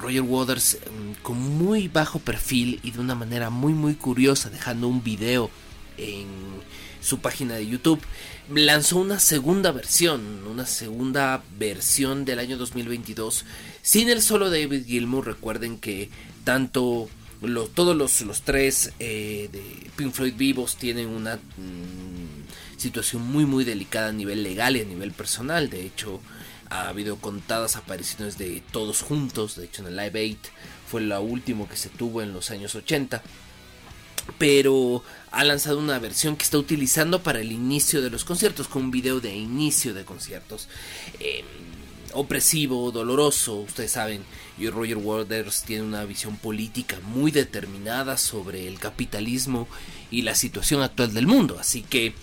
Roger 0.00 0.22
Waters, 0.22 0.78
mm, 0.78 1.22
con 1.22 1.38
muy 1.38 1.88
bajo 1.88 2.18
perfil 2.18 2.80
y 2.82 2.92
de 2.92 3.00
una 3.00 3.14
manera 3.14 3.50
muy 3.50 3.72
muy 3.72 3.94
curiosa, 3.94 4.50
dejando 4.50 4.88
un 4.88 5.02
video 5.02 5.50
en 5.96 6.26
su 7.00 7.18
página 7.20 7.54
de 7.54 7.66
YouTube, 7.66 8.00
lanzó 8.48 8.96
una 8.96 9.20
segunda 9.20 9.72
versión, 9.72 10.46
una 10.46 10.66
segunda 10.66 11.42
versión 11.58 12.24
del 12.24 12.38
año 12.38 12.56
2022, 12.56 13.44
sin 13.82 14.08
el 14.08 14.22
solo 14.22 14.50
David 14.50 14.86
Gilmour. 14.86 15.26
Recuerden 15.26 15.78
que 15.78 16.08
tanto 16.44 17.08
todos 17.74 17.94
los, 17.94 18.22
los 18.22 18.42
tres 18.42 18.92
eh, 18.98 19.50
de 19.52 19.90
Pink 19.96 20.12
Floyd 20.12 20.34
vivos 20.34 20.76
tienen 20.76 21.08
una 21.08 21.36
mm, 21.36 22.78
situación 22.78 23.22
muy 23.22 23.44
muy 23.44 23.64
delicada 23.64 24.08
a 24.08 24.12
nivel 24.12 24.42
legal 24.42 24.76
y 24.76 24.80
a 24.80 24.84
nivel 24.84 25.12
personal. 25.12 25.68
De 25.68 25.84
hecho, 25.84 26.20
ha 26.74 26.88
habido 26.88 27.16
contadas 27.16 27.76
apariciones 27.76 28.36
de 28.36 28.62
todos 28.72 29.02
juntos. 29.02 29.56
De 29.56 29.66
hecho, 29.66 29.82
en 29.82 29.88
el 29.88 29.96
Live 29.96 30.38
8 30.42 30.52
fue 30.90 31.00
lo 31.02 31.20
último 31.20 31.68
que 31.68 31.76
se 31.76 31.88
tuvo 31.88 32.20
en 32.20 32.32
los 32.32 32.50
años 32.50 32.74
80. 32.74 33.22
Pero 34.38 35.04
ha 35.30 35.44
lanzado 35.44 35.78
una 35.78 35.98
versión 35.98 36.36
que 36.36 36.44
está 36.44 36.58
utilizando 36.58 37.22
para 37.22 37.40
el 37.40 37.52
inicio 37.52 38.02
de 38.02 38.10
los 38.10 38.24
conciertos, 38.24 38.66
con 38.66 38.84
un 38.84 38.90
video 38.90 39.20
de 39.20 39.34
inicio 39.34 39.94
de 39.94 40.04
conciertos. 40.04 40.68
Eh, 41.20 41.44
opresivo, 42.12 42.90
doloroso, 42.90 43.56
ustedes 43.56 43.92
saben, 43.92 44.24
y 44.58 44.68
Roger 44.68 44.96
Waters 44.96 45.62
tiene 45.62 45.82
una 45.82 46.04
visión 46.04 46.36
política 46.36 46.98
muy 47.04 47.30
determinada 47.30 48.16
sobre 48.16 48.66
el 48.66 48.78
capitalismo 48.78 49.68
y 50.10 50.22
la 50.22 50.34
situación 50.34 50.82
actual 50.82 51.12
del 51.12 51.26
mundo, 51.26 51.58
así 51.58 51.82
que 51.82 52.14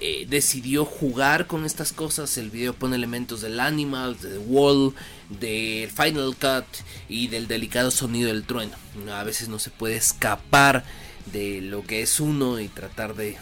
eh, 0.00 0.26
decidió 0.28 0.84
jugar 0.84 1.46
con 1.46 1.64
estas 1.64 1.92
cosas. 1.92 2.36
El 2.38 2.50
video 2.50 2.74
pone 2.74 2.96
elementos 2.96 3.40
del 3.40 3.60
Animal, 3.60 4.18
de 4.20 4.30
The 4.30 4.38
Wall, 4.38 4.94
del 5.28 5.90
Final 5.90 6.34
Cut 6.36 6.66
y 7.08 7.28
del 7.28 7.46
delicado 7.48 7.90
sonido 7.90 8.28
del 8.28 8.44
trueno. 8.44 8.72
A 9.12 9.24
veces 9.24 9.48
no 9.48 9.58
se 9.58 9.70
puede 9.70 9.96
escapar 9.96 10.84
de 11.32 11.60
lo 11.60 11.84
que 11.84 12.02
es 12.02 12.20
uno 12.20 12.60
y 12.60 12.68
tratar 12.68 13.14
de 13.14 13.36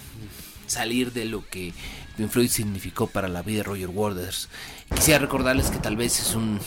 salir 0.66 1.12
de 1.12 1.24
lo 1.24 1.46
que 1.48 1.72
Pink 2.16 2.28
Floyd 2.30 2.48
significó 2.48 3.06
para 3.06 3.28
la 3.28 3.42
vida 3.42 3.58
de 3.58 3.62
Roger 3.64 3.88
Waters. 3.88 4.48
Quisiera 4.94 5.18
recordarles 5.18 5.70
que 5.70 5.78
tal 5.78 5.96
vez 5.96 6.20
es 6.20 6.34
un 6.34 6.58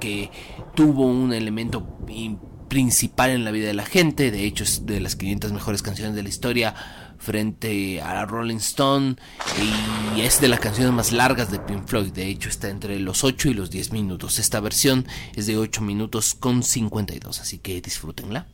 que 0.00 0.30
tuvo 0.74 1.06
un 1.06 1.32
elemento 1.32 1.86
in- 2.08 2.38
principal 2.68 3.30
en 3.30 3.44
la 3.44 3.50
vida 3.50 3.66
de 3.66 3.74
la 3.74 3.84
gente, 3.84 4.30
de 4.30 4.44
hecho 4.46 4.64
es 4.64 4.86
de 4.86 4.98
las 4.98 5.14
500 5.14 5.52
mejores 5.52 5.82
canciones 5.82 6.14
de 6.16 6.22
la 6.22 6.30
historia 6.30 6.74
frente 7.22 8.00
a 8.00 8.26
Rolling 8.26 8.56
Stone 8.56 9.16
y 10.16 10.20
es 10.20 10.40
de 10.40 10.48
las 10.48 10.60
canciones 10.60 10.92
más 10.92 11.12
largas 11.12 11.50
de 11.50 11.60
Pink 11.60 11.86
Floyd, 11.86 12.12
de 12.12 12.26
hecho 12.26 12.48
está 12.48 12.68
entre 12.68 12.98
los 12.98 13.22
8 13.22 13.50
y 13.50 13.54
los 13.54 13.70
10 13.70 13.92
minutos. 13.92 14.38
Esta 14.38 14.60
versión 14.60 15.06
es 15.34 15.46
de 15.46 15.56
8 15.56 15.80
minutos 15.82 16.34
con 16.34 16.62
52, 16.62 17.40
así 17.40 17.58
que 17.58 17.80
disfrútenla. 17.80 18.46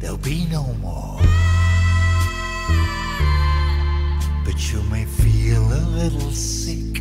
there'll 0.00 0.16
be 0.16 0.46
no 0.50 0.64
more. 0.82 1.20
But 4.44 4.72
you 4.72 4.82
may 4.90 5.04
feel 5.04 5.62
a 5.62 5.82
little 6.00 6.32
sick. 6.32 6.94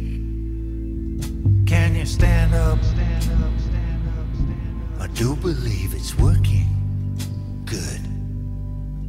Can 1.66 1.96
you 1.96 2.06
stand 2.06 2.54
up? 2.54 2.84
Stand 2.84 3.44
up, 3.44 3.60
stand 3.60 4.04
up, 4.08 4.28
stand 4.40 5.00
up. 5.00 5.02
I 5.02 5.08
do 5.14 5.36
believe 5.38 5.96
it's 5.96 6.16
working. 6.20 6.68
Good. 7.66 8.02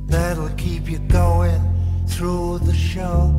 That'll 0.09 0.51
keep 0.51 0.89
you 0.89 0.99
going 1.01 1.61
through 2.07 2.61
the 2.61 2.75
show. 2.75 3.35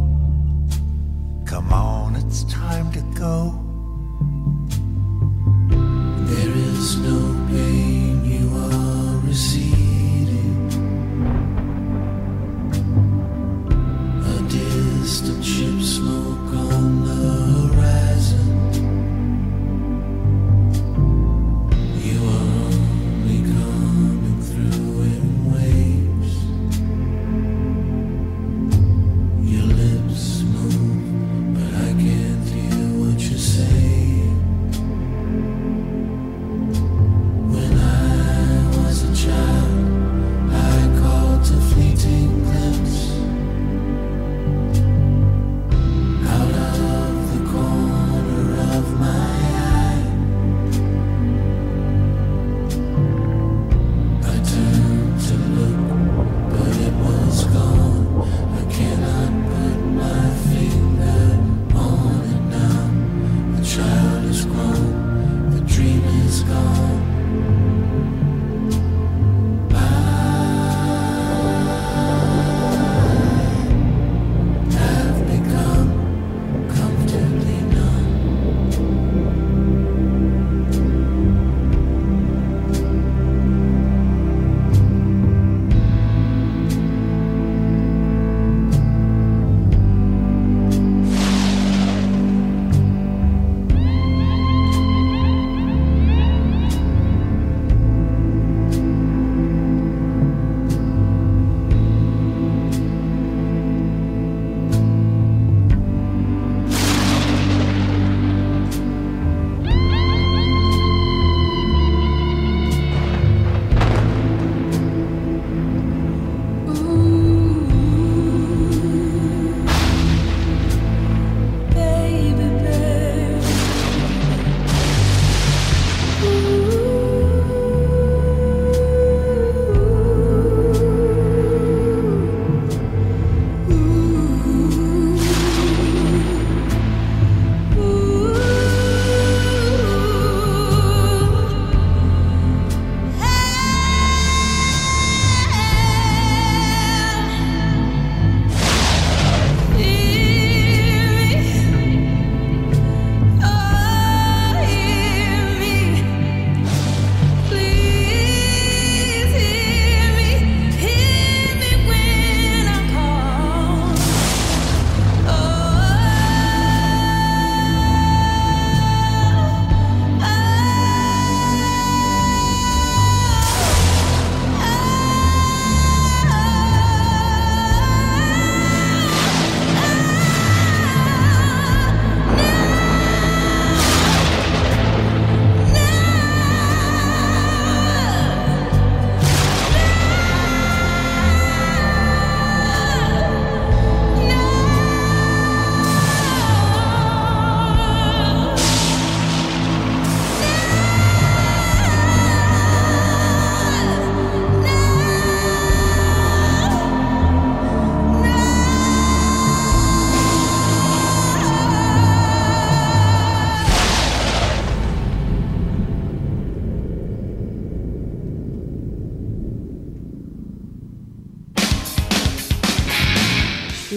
Come 1.45 1.73
on, 1.73 2.15
it's 2.15 2.43
time 2.45 2.91
to 2.91 3.01
go. 3.17 3.57
There 6.25 6.53
is 6.55 6.97
no 6.97 7.30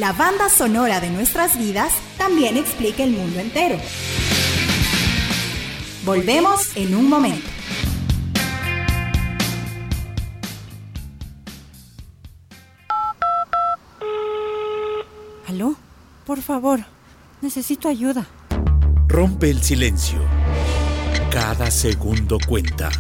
La 0.05 0.13
banda 0.13 0.51
sonora 0.51 1.01
de 1.01 1.09
nuestras 1.09 1.59
vidas 1.59 1.91
también 2.19 2.59
explica 2.59 3.03
el 3.05 3.13
mundo 3.13 3.41
entero. 3.41 3.79
Volvemos 6.05 6.77
en 6.77 6.95
un 6.95 7.09
momento. 7.09 7.49
¿Aló? 15.49 15.75
Por 16.27 16.43
favor, 16.43 16.81
necesito 17.41 17.89
ayuda. 17.89 18.27
Rompe 19.09 19.49
el 19.49 19.63
silencio. 19.63 20.19
Cada 21.31 21.71
segundo 21.71 22.37
cuenta. 22.47 22.91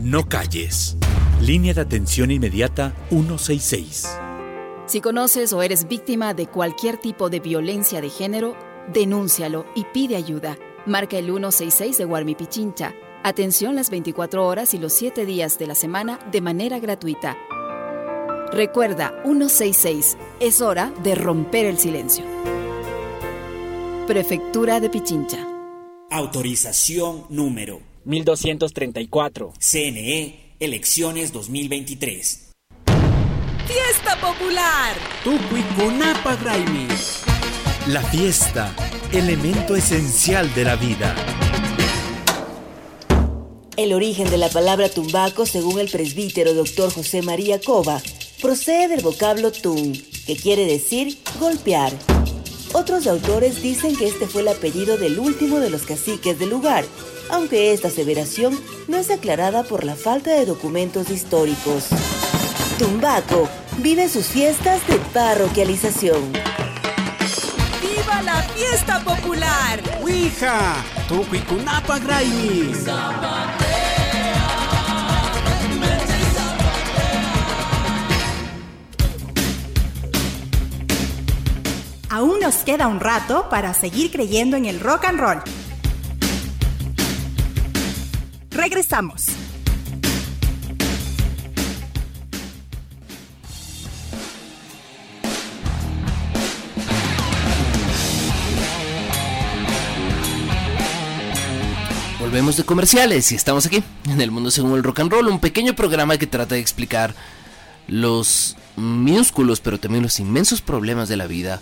No 0.00 0.28
calles. 0.28 0.96
Línea 1.40 1.74
de 1.74 1.80
atención 1.80 2.30
inmediata 2.30 2.94
166. 3.08 4.23
Si 4.86 5.00
conoces 5.00 5.54
o 5.54 5.62
eres 5.62 5.88
víctima 5.88 6.34
de 6.34 6.46
cualquier 6.46 6.98
tipo 6.98 7.30
de 7.30 7.40
violencia 7.40 8.02
de 8.02 8.10
género, 8.10 8.54
denúncialo 8.92 9.64
y 9.74 9.84
pide 9.84 10.14
ayuda. 10.14 10.58
Marca 10.84 11.16
el 11.16 11.24
166 11.26 11.96
de 11.96 12.04
Guarmi 12.04 12.34
Pichincha. 12.34 12.94
Atención 13.22 13.74
las 13.74 13.88
24 13.88 14.46
horas 14.46 14.74
y 14.74 14.78
los 14.78 14.92
7 14.92 15.24
días 15.24 15.58
de 15.58 15.68
la 15.68 15.74
semana 15.74 16.18
de 16.30 16.42
manera 16.42 16.78
gratuita. 16.80 17.38
Recuerda, 18.52 19.22
166. 19.24 20.18
Es 20.38 20.60
hora 20.60 20.92
de 21.02 21.14
romper 21.14 21.64
el 21.64 21.78
silencio. 21.78 22.26
Prefectura 24.06 24.80
de 24.80 24.90
Pichincha. 24.90 25.48
Autorización 26.10 27.24
número 27.30 27.80
1234. 28.04 29.54
CNE, 29.58 30.56
elecciones 30.60 31.32
2023. 31.32 32.43
¡Fiesta 33.66 34.20
popular! 34.20 34.94
Tucuicunapa 35.24 36.36
Graimi. 36.36 36.86
La 37.86 38.02
fiesta, 38.02 38.74
elemento 39.10 39.74
esencial 39.74 40.52
de 40.54 40.64
la 40.64 40.76
vida. 40.76 41.14
El 43.78 43.94
origen 43.94 44.28
de 44.28 44.36
la 44.36 44.50
palabra 44.50 44.90
tumbaco, 44.90 45.46
según 45.46 45.80
el 45.80 45.88
presbítero 45.88 46.52
doctor 46.52 46.92
José 46.92 47.22
María 47.22 47.58
Cova, 47.58 48.02
procede 48.42 48.88
del 48.88 49.00
vocablo 49.00 49.50
tum, 49.50 49.94
que 50.26 50.36
quiere 50.36 50.66
decir 50.66 51.18
golpear. 51.40 51.92
Otros 52.74 53.06
autores 53.06 53.62
dicen 53.62 53.96
que 53.96 54.08
este 54.08 54.26
fue 54.26 54.42
el 54.42 54.48
apellido 54.48 54.98
del 54.98 55.18
último 55.18 55.58
de 55.60 55.70
los 55.70 55.82
caciques 55.82 56.38
del 56.38 56.50
lugar, 56.50 56.84
aunque 57.30 57.72
esta 57.72 57.88
aseveración 57.88 58.60
no 58.88 58.98
es 58.98 59.10
aclarada 59.10 59.62
por 59.62 59.84
la 59.84 59.96
falta 59.96 60.34
de 60.34 60.44
documentos 60.44 61.08
históricos. 61.08 61.86
Tumbaco 62.78 63.48
vive 63.78 64.08
sus 64.08 64.26
fiestas 64.26 64.84
de 64.88 64.96
parroquialización. 65.12 66.32
¡Viva 67.80 68.22
la 68.22 68.42
fiesta 68.42 68.98
popular! 69.04 69.80
¡Ouija! 70.02 70.74
¡Tucuicunapa 71.08 72.00
Graimi! 72.00 72.72
Aún 82.10 82.40
nos 82.40 82.56
queda 82.56 82.88
un 82.88 82.98
rato 82.98 83.48
para 83.48 83.72
seguir 83.74 84.10
creyendo 84.10 84.56
en 84.56 84.64
el 84.64 84.80
rock 84.80 85.04
and 85.04 85.20
roll. 85.20 85.42
Regresamos. 88.50 89.43
Volvemos 102.34 102.56
de 102.56 102.64
comerciales 102.64 103.30
y 103.30 103.36
estamos 103.36 103.64
aquí 103.64 103.80
en 104.10 104.20
el 104.20 104.32
mundo 104.32 104.50
según 104.50 104.74
el 104.74 104.82
rock 104.82 104.98
and 104.98 105.12
roll, 105.12 105.28
un 105.28 105.38
pequeño 105.38 105.76
programa 105.76 106.16
que 106.18 106.26
trata 106.26 106.56
de 106.56 106.60
explicar 106.60 107.14
los 107.86 108.56
minúsculos 108.76 109.60
pero 109.60 109.78
también 109.78 110.02
los 110.02 110.18
inmensos 110.18 110.60
problemas 110.60 111.08
de 111.08 111.16
la 111.16 111.28
vida 111.28 111.60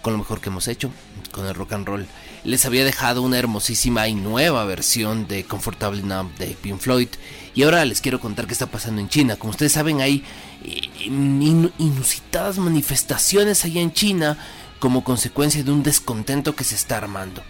con 0.00 0.14
lo 0.14 0.18
mejor 0.20 0.40
que 0.40 0.48
hemos 0.48 0.66
hecho 0.66 0.90
con 1.30 1.44
el 1.44 1.54
rock 1.54 1.74
and 1.74 1.86
roll. 1.86 2.06
Les 2.42 2.64
había 2.64 2.86
dejado 2.86 3.20
una 3.20 3.38
hermosísima 3.38 4.08
y 4.08 4.14
nueva 4.14 4.64
versión 4.64 5.28
de 5.28 5.44
Comfortable 5.44 6.00
Numb 6.02 6.34
de 6.38 6.56
Pink 6.58 6.78
Floyd 6.78 7.08
y 7.54 7.64
ahora 7.64 7.84
les 7.84 8.00
quiero 8.00 8.18
contar 8.18 8.46
qué 8.46 8.54
está 8.54 8.64
pasando 8.64 9.02
en 9.02 9.10
China. 9.10 9.36
Como 9.36 9.50
ustedes 9.50 9.72
saben 9.72 10.00
hay 10.00 10.24
eh, 10.64 10.88
in- 11.04 11.70
inusitadas 11.76 12.56
manifestaciones 12.56 13.62
allá 13.66 13.82
en 13.82 13.92
China 13.92 14.38
como 14.78 15.04
consecuencia 15.04 15.62
de 15.62 15.70
un 15.70 15.82
descontento 15.82 16.56
que 16.56 16.64
se 16.64 16.76
está 16.76 16.96
armando. 16.96 17.42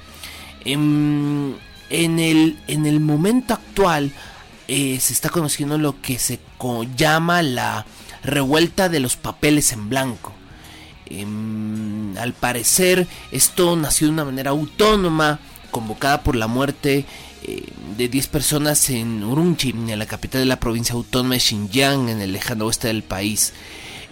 Em, 0.64 1.54
en, 1.91 2.18
el, 2.18 2.59
en 2.66 2.87
el 2.87 3.01
momento 3.01 3.55
actual 3.55 4.12
eh, 4.68 4.99
se 5.01 5.12
está 5.12 5.28
conociendo 5.28 5.78
lo 5.78 6.01
que 6.01 6.18
se 6.18 6.41
llama 6.97 7.43
la 7.43 7.85
revuelta 8.22 8.89
de 8.89 9.01
los 9.01 9.16
papeles 9.16 9.72
en 9.72 9.89
blanco. 9.89 10.32
Em, 11.07 12.16
al 12.16 12.32
parecer 12.32 13.07
esto 13.30 13.76
nació 13.76 14.07
de 14.07 14.14
una 14.14 14.24
manera 14.24 14.51
autónoma, 14.51 15.39
convocada 15.70 16.22
por 16.22 16.37
la 16.37 16.47
muerte 16.47 17.05
eh, 17.43 17.66
de 17.99 18.09
10 18.09 18.28
personas 18.28 18.89
en 18.89 19.22
Urumqi, 19.22 19.70
en 19.70 19.99
la 19.99 20.07
capital 20.07 20.41
de 20.41 20.47
la 20.47 20.61
provincia 20.61 20.95
autónoma 20.95 21.35
de 21.35 21.41
Xinjiang, 21.41 22.09
en 22.09 22.20
el 22.22 22.32
lejano 22.32 22.64
oeste 22.66 22.89
del 22.89 23.03
país. 23.03 23.53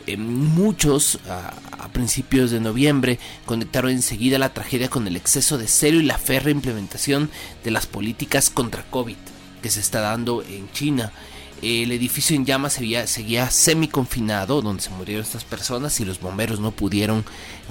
Eh, 0.06 0.16
muchos 0.16 1.18
a, 1.28 1.52
principios 1.92 2.50
de 2.50 2.60
noviembre 2.60 3.18
conectaron 3.44 3.90
enseguida 3.90 4.38
la 4.38 4.54
tragedia 4.54 4.88
con 4.88 5.06
el 5.06 5.14
exceso 5.14 5.58
de 5.58 5.68
celo 5.68 6.00
y 6.00 6.04
la 6.04 6.16
férrea 6.16 6.50
implementación 6.50 7.30
de 7.64 7.70
las 7.70 7.86
políticas 7.86 8.48
contra 8.48 8.84
COVID 8.84 9.16
que 9.60 9.70
se 9.70 9.80
está 9.80 10.00
dando 10.00 10.42
en 10.42 10.70
China. 10.72 11.12
El 11.60 11.92
edificio 11.92 12.34
en 12.34 12.46
llamas 12.46 12.72
seguía, 12.72 13.06
seguía 13.06 13.50
semi-confinado, 13.50 14.62
donde 14.62 14.82
se 14.82 14.90
murieron 14.90 15.22
estas 15.22 15.44
personas 15.44 16.00
y 16.00 16.04
los 16.04 16.18
bomberos 16.18 16.60
no 16.60 16.72
pudieron 16.72 17.24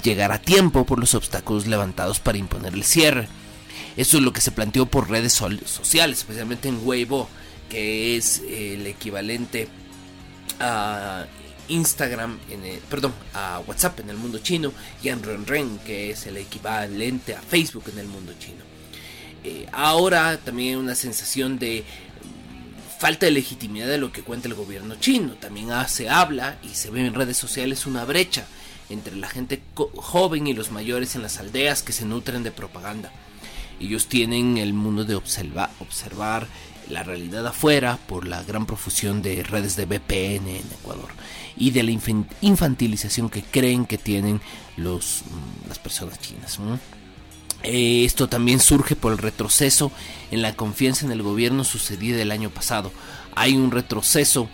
llegar 0.04 0.32
a 0.32 0.40
tiempo 0.40 0.86
por 0.86 1.00
los 1.00 1.16
obstáculos 1.16 1.68
levantados 1.68 2.20
para 2.20 2.38
imponer 2.38 2.74
el 2.74 2.84
cierre. 2.84 3.28
Eso 3.98 4.18
es 4.18 4.24
lo 4.24 4.32
que 4.32 4.40
se 4.40 4.52
planteó 4.52 4.86
por 4.86 5.10
redes 5.10 5.34
sociales, 5.34 6.20
especialmente 6.20 6.70
en 6.70 6.80
Weibo, 6.84 7.28
que 7.70 8.16
es 8.16 8.42
el 8.48 8.88
equivalente 8.88 9.68
a 10.60 11.26
Instagram, 11.72 12.40
en 12.50 12.66
el- 12.66 12.80
perdón, 12.80 13.14
a 13.34 13.62
WhatsApp 13.66 14.00
en 14.02 14.10
el 14.10 14.18
mundo 14.18 14.40
chino, 14.40 14.72
y 15.04 15.10
a 15.10 15.16
Renren, 15.16 15.80
que 15.80 16.12
es 16.12 16.26
el 16.28 16.38
equivalente 16.38 17.36
a 17.36 17.42
Facebook 17.42 17.86
en 17.92 18.00
el 18.00 18.08
mundo 18.08 18.34
chino. 18.40 18.64
Eh, 19.44 19.66
ahora 19.72 20.38
también 20.38 20.70
hay 20.70 20.76
una 20.76 20.94
sensación 20.96 21.58
de 21.58 21.84
mm, 21.84 23.00
falta 23.00 23.26
de 23.26 23.32
legitimidad 23.32 23.88
de 23.88 23.98
lo 23.98 24.12
que 24.12 24.22
cuenta 24.22 24.48
el 24.48 24.54
gobierno 24.54 24.96
chino. 24.96 25.34
También 25.34 25.72
ah, 25.72 25.88
se 25.88 26.10
habla 26.10 26.58
y 26.64 26.76
se 26.76 26.92
ve 26.92 27.06
en 27.06 27.14
redes 27.16 27.38
sociales 27.38 27.86
una 27.88 28.06
brecha 28.06 28.46
entre 28.90 29.16
la 29.16 29.30
gente 29.30 29.62
joven 29.96 30.48
y 30.48 30.54
los 30.54 30.70
mayores 30.72 31.16
en 31.16 31.24
las 31.24 31.40
aldeas 31.40 31.82
que 31.82 31.94
se 31.94 32.06
nutren 32.06 32.44
de 32.44 32.52
propaganda. 32.52 33.12
Ellos 33.80 34.06
tienen 34.08 34.58
el 34.60 34.74
mundo 34.74 35.06
de 35.06 35.16
observa- 35.16 35.72
observar 35.80 36.46
la 36.92 37.04
realidad 37.04 37.46
afuera 37.48 37.98
por 38.08 38.28
la 38.28 38.44
gran 38.44 38.66
profusión 38.66 39.22
de 39.22 39.42
redes 39.44 39.76
de 39.76 39.86
VPN 39.86 40.48
en 40.50 40.66
Ecuador 40.80 41.10
y 41.58 41.72
de 41.72 41.84
la 41.84 41.92
infan- 41.92 42.28
infantilización 42.42 43.30
que 43.30 43.42
creen 43.44 43.86
que 43.86 43.98
tienen 43.98 44.42
los, 44.78 45.24
mm, 45.30 45.68
las 45.70 45.80
personas 45.80 46.20
chinas. 46.20 46.60
Eh, 47.64 48.04
esto 48.06 48.28
también 48.28 48.60
surge 48.60 48.96
por 48.96 49.12
el 49.12 49.18
retroceso 49.20 49.92
en 50.32 50.42
la 50.42 50.56
confianza 50.56 51.06
en 51.06 51.12
el 51.12 51.22
gobierno 51.22 51.64
sucedida 51.64 52.22
el 52.22 52.32
año 52.32 52.50
pasado. 52.50 52.92
Hay 53.36 53.56
un 53.56 53.72
retroceso 53.72 54.50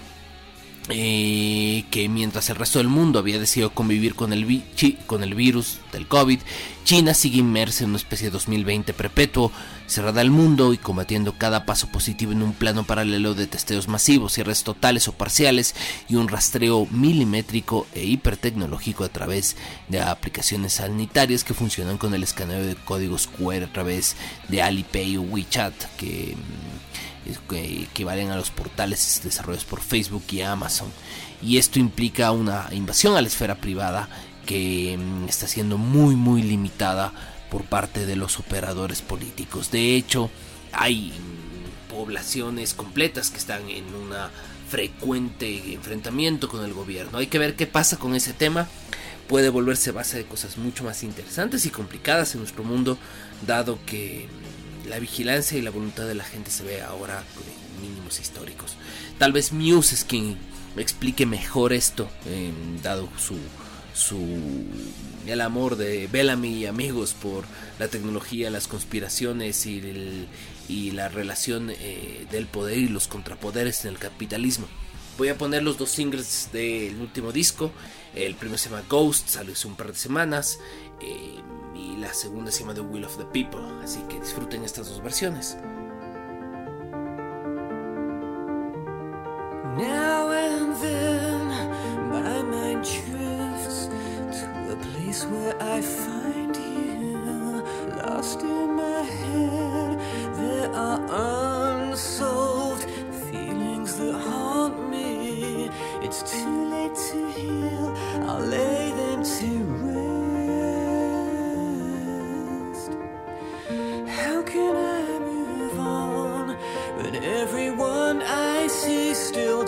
eh, 0.89 1.83
que 1.91 2.07
mientras 2.09 2.49
el 2.49 2.55
resto 2.55 2.79
del 2.79 2.88
mundo 2.88 3.19
había 3.19 3.39
decidido 3.39 3.71
convivir 3.73 4.15
con 4.15 4.31
el, 4.33 4.45
vi- 4.45 4.63
con 5.05 5.23
el 5.23 5.35
virus 5.35 5.79
del 5.91 6.07
COVID, 6.07 6.39
China 6.85 7.13
sigue 7.13 7.39
inmersa 7.39 7.83
en 7.83 7.89
una 7.89 7.97
especie 7.97 8.27
de 8.27 8.31
2020 8.31 8.93
perpetuo, 8.93 9.51
cerrada 9.88 10.21
al 10.21 10.31
mundo 10.31 10.73
y 10.73 10.77
combatiendo 10.77 11.33
cada 11.38 11.65
paso 11.65 11.88
positivo 11.89 12.31
en 12.31 12.41
un 12.41 12.53
plano 12.53 12.85
paralelo 12.85 13.33
de 13.33 13.47
testeos 13.47 13.88
masivos, 13.89 14.33
cierres 14.33 14.63
totales 14.63 15.07
o 15.09 15.11
parciales 15.11 15.75
y 16.07 16.15
un 16.15 16.29
rastreo 16.29 16.88
milimétrico 16.91 17.88
e 17.93 18.05
hipertecnológico 18.05 19.03
a 19.03 19.09
través 19.09 19.57
de 19.89 20.01
aplicaciones 20.01 20.73
sanitarias 20.73 21.43
que 21.43 21.53
funcionan 21.53 21.97
con 21.97 22.13
el 22.13 22.23
escaneo 22.23 22.63
de 22.65 22.75
códigos 22.75 23.27
QR 23.27 23.63
a 23.63 23.73
través 23.73 24.15
de 24.47 24.61
Alipay 24.61 25.17
o 25.17 25.21
WeChat, 25.23 25.73
que 25.97 26.35
mm, 26.38 27.07
que 27.49 27.84
equivalen 27.84 28.32
a 28.32 28.36
los 28.36 28.51
portales 28.51 29.21
desarrollados 29.23 29.65
por 29.65 29.82
Facebook 29.82 30.23
y 30.32 30.41
Amazon. 30.41 30.89
Y 31.41 31.57
esto 31.57 31.80
implica 31.80 32.32
una 32.32 32.67
invasión 32.71 33.15
a 33.15 33.21
la 33.21 33.28
esfera 33.28 33.55
privada 33.55 34.09
que 34.45 34.97
mm, 34.97 35.28
está 35.28 35.47
siendo 35.47 35.78
muy 35.78 36.15
muy 36.15 36.41
limitada 36.41 37.11
por 37.51 37.63
parte 37.63 38.05
de 38.05 38.15
los 38.15 38.39
operadores 38.39 39.01
políticos. 39.01 39.71
De 39.71 39.95
hecho, 39.95 40.30
hay 40.71 41.11
mm, 41.11 41.91
poblaciones 41.93 42.73
completas 42.73 43.30
que 43.30 43.38
están 43.38 43.69
en 43.69 43.93
una 43.93 44.30
frecuente 44.69 45.73
enfrentamiento 45.73 46.49
con 46.49 46.63
el 46.65 46.73
gobierno. 46.73 47.17
Hay 47.17 47.28
que 47.28 47.39
ver 47.39 47.55
qué 47.55 47.67
pasa 47.67 47.97
con 47.97 48.15
ese 48.15 48.34
tema 48.34 48.67
puede 49.28 49.49
volverse 49.49 49.91
base 49.91 50.17
de 50.17 50.25
cosas 50.25 50.57
mucho 50.57 50.84
más 50.84 51.03
interesantes 51.03 51.65
y 51.65 51.69
complicadas 51.69 52.34
en 52.34 52.41
nuestro 52.41 52.63
mundo, 52.63 52.97
dado 53.45 53.78
que 53.86 54.28
la 54.88 54.99
vigilancia 54.99 55.57
y 55.57 55.61
la 55.61 55.71
voluntad 55.71 56.05
de 56.05 56.15
la 56.15 56.23
gente 56.23 56.51
se 56.51 56.63
ve 56.63 56.81
ahora 56.81 57.23
en 57.77 57.89
mínimos 57.89 58.19
históricos. 58.19 58.75
Tal 59.17 59.31
vez 59.31 59.51
Muse 59.51 59.95
es 59.95 60.03
quien 60.03 60.38
explique 60.77 61.25
mejor 61.25 61.73
esto, 61.73 62.09
eh, 62.25 62.51
dado 62.83 63.09
su, 63.17 63.38
su 63.93 64.17
el 65.25 65.41
amor 65.41 65.75
de 65.75 66.07
Bellamy 66.07 66.55
y 66.55 66.65
amigos 66.65 67.13
por 67.13 67.45
la 67.79 67.88
tecnología, 67.88 68.49
las 68.49 68.67
conspiraciones 68.67 69.65
y 69.65 70.91
la 70.91 71.09
relación 71.09 71.69
eh, 71.71 72.25
del 72.31 72.45
poder 72.45 72.77
y 72.77 72.88
los 72.88 73.07
contrapoderes 73.07 73.85
en 73.85 73.91
el 73.91 73.99
capitalismo. 73.99 74.67
Voy 75.17 75.29
a 75.29 75.38
poner 75.38 75.63
los 75.63 75.77
dos 75.77 75.89
singles 75.89 76.49
del 76.53 76.95
último 77.01 77.31
disco. 77.31 77.71
El 78.13 78.35
primero 78.35 78.57
se 78.57 78.69
llama 78.69 78.83
Ghost, 78.88 79.29
salió 79.29 79.53
hace 79.53 79.67
un 79.67 79.75
par 79.75 79.91
de 79.91 79.97
semanas. 79.97 80.59
eh, 81.01 81.41
y 81.78 81.95
la 81.97 82.13
segunda 82.13 82.51
se 82.51 82.61
llama 82.61 82.73
The 82.73 82.82
Will 82.82 83.05
of 83.05 83.17
the 83.17 83.25
People. 83.25 83.61
Así 83.84 84.01
que 84.09 84.19
disfruten 84.19 84.63
estas 84.63 84.89
dos 84.89 85.01
versiones. 85.01 85.57
Now 89.78 90.32
and 90.32 90.75
then, 90.82 91.47
my 92.49 92.73
drifts 92.73 93.89
to 94.32 94.73
a 94.73 94.75
place 94.75 95.25
where 95.25 95.55
I 95.61 95.82
find 95.82 96.55
you. 96.55 97.61
Lost 97.97 98.41
in 98.41 98.75
my 98.75 99.03
head, 99.03 99.99
there 100.36 100.71
are 100.73 100.99
unsolved 101.91 102.86
feelings 103.30 103.97
that 103.97 104.13
haunt 104.13 104.89
me. 104.89 105.69
It's 106.01 106.23
too 106.23 106.69
late 106.71 106.95
to 107.11 107.32
heal, 107.32 107.93
I'll 108.28 108.39
lay 108.39 108.91
them 108.91 109.07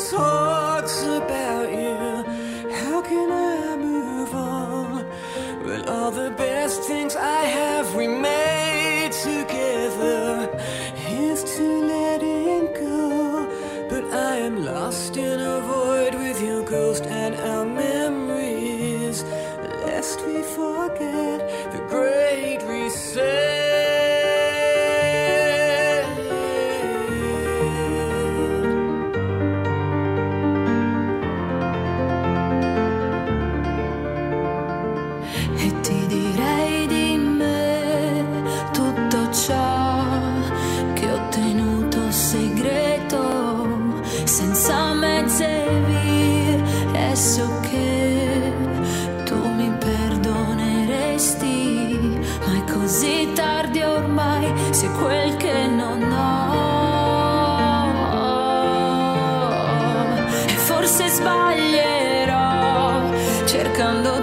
talks 0.10 1.04
about 1.04 1.72
you? 1.72 2.24
How 2.82 3.02
can 3.02 3.32
I 3.32 3.76
move 3.78 4.34
on 4.34 5.06
when 5.66 5.88
all 5.88 6.12
the 6.12 6.32
best 6.32 6.84
things 6.84 7.16
I 7.16 7.44
have 7.44 7.79
cercando 63.60 64.19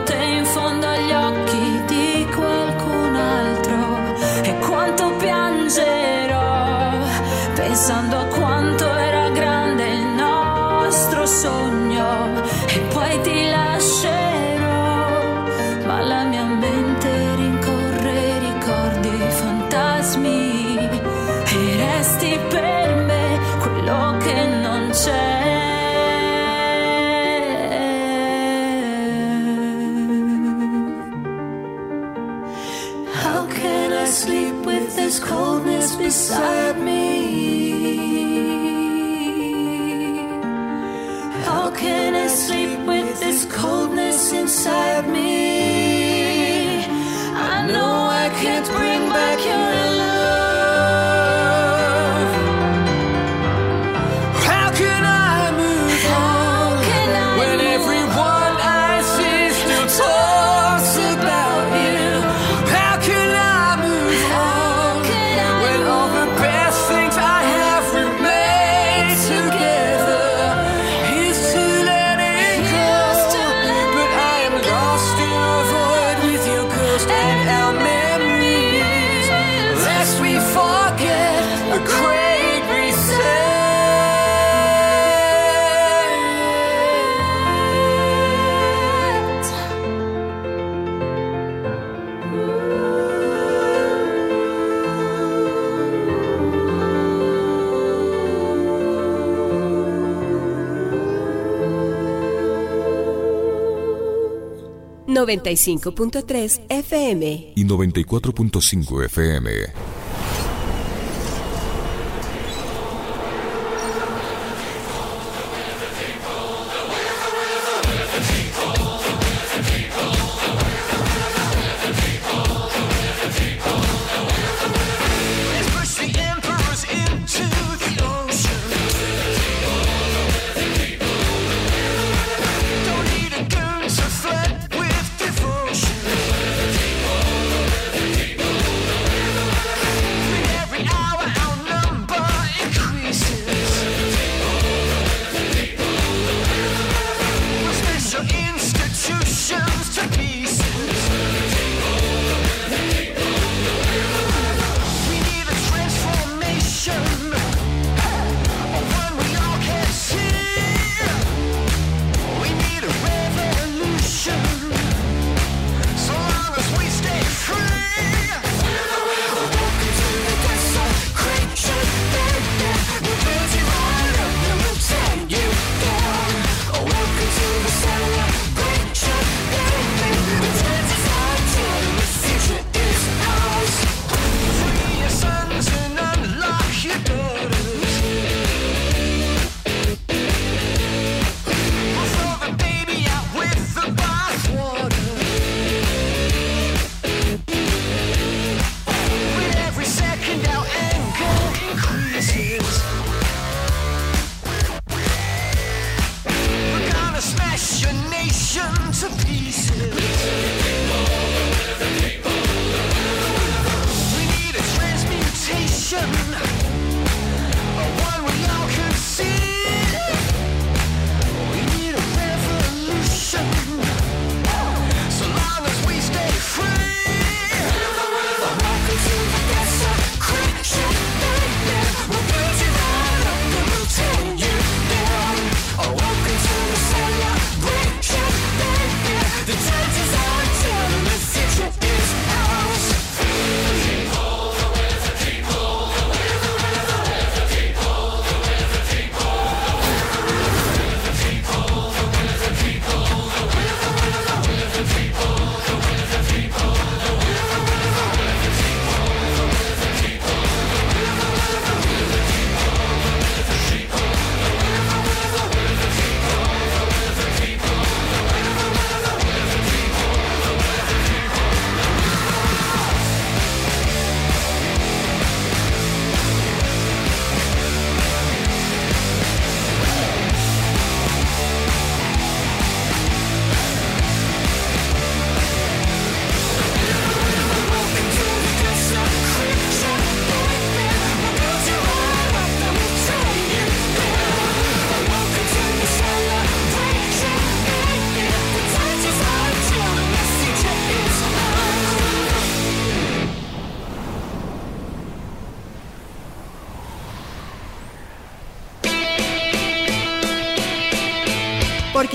95.3 105.26 106.60
FM. 106.68 107.52
y 107.56 107.64
94.5 107.64 109.04
FM. 109.04 109.50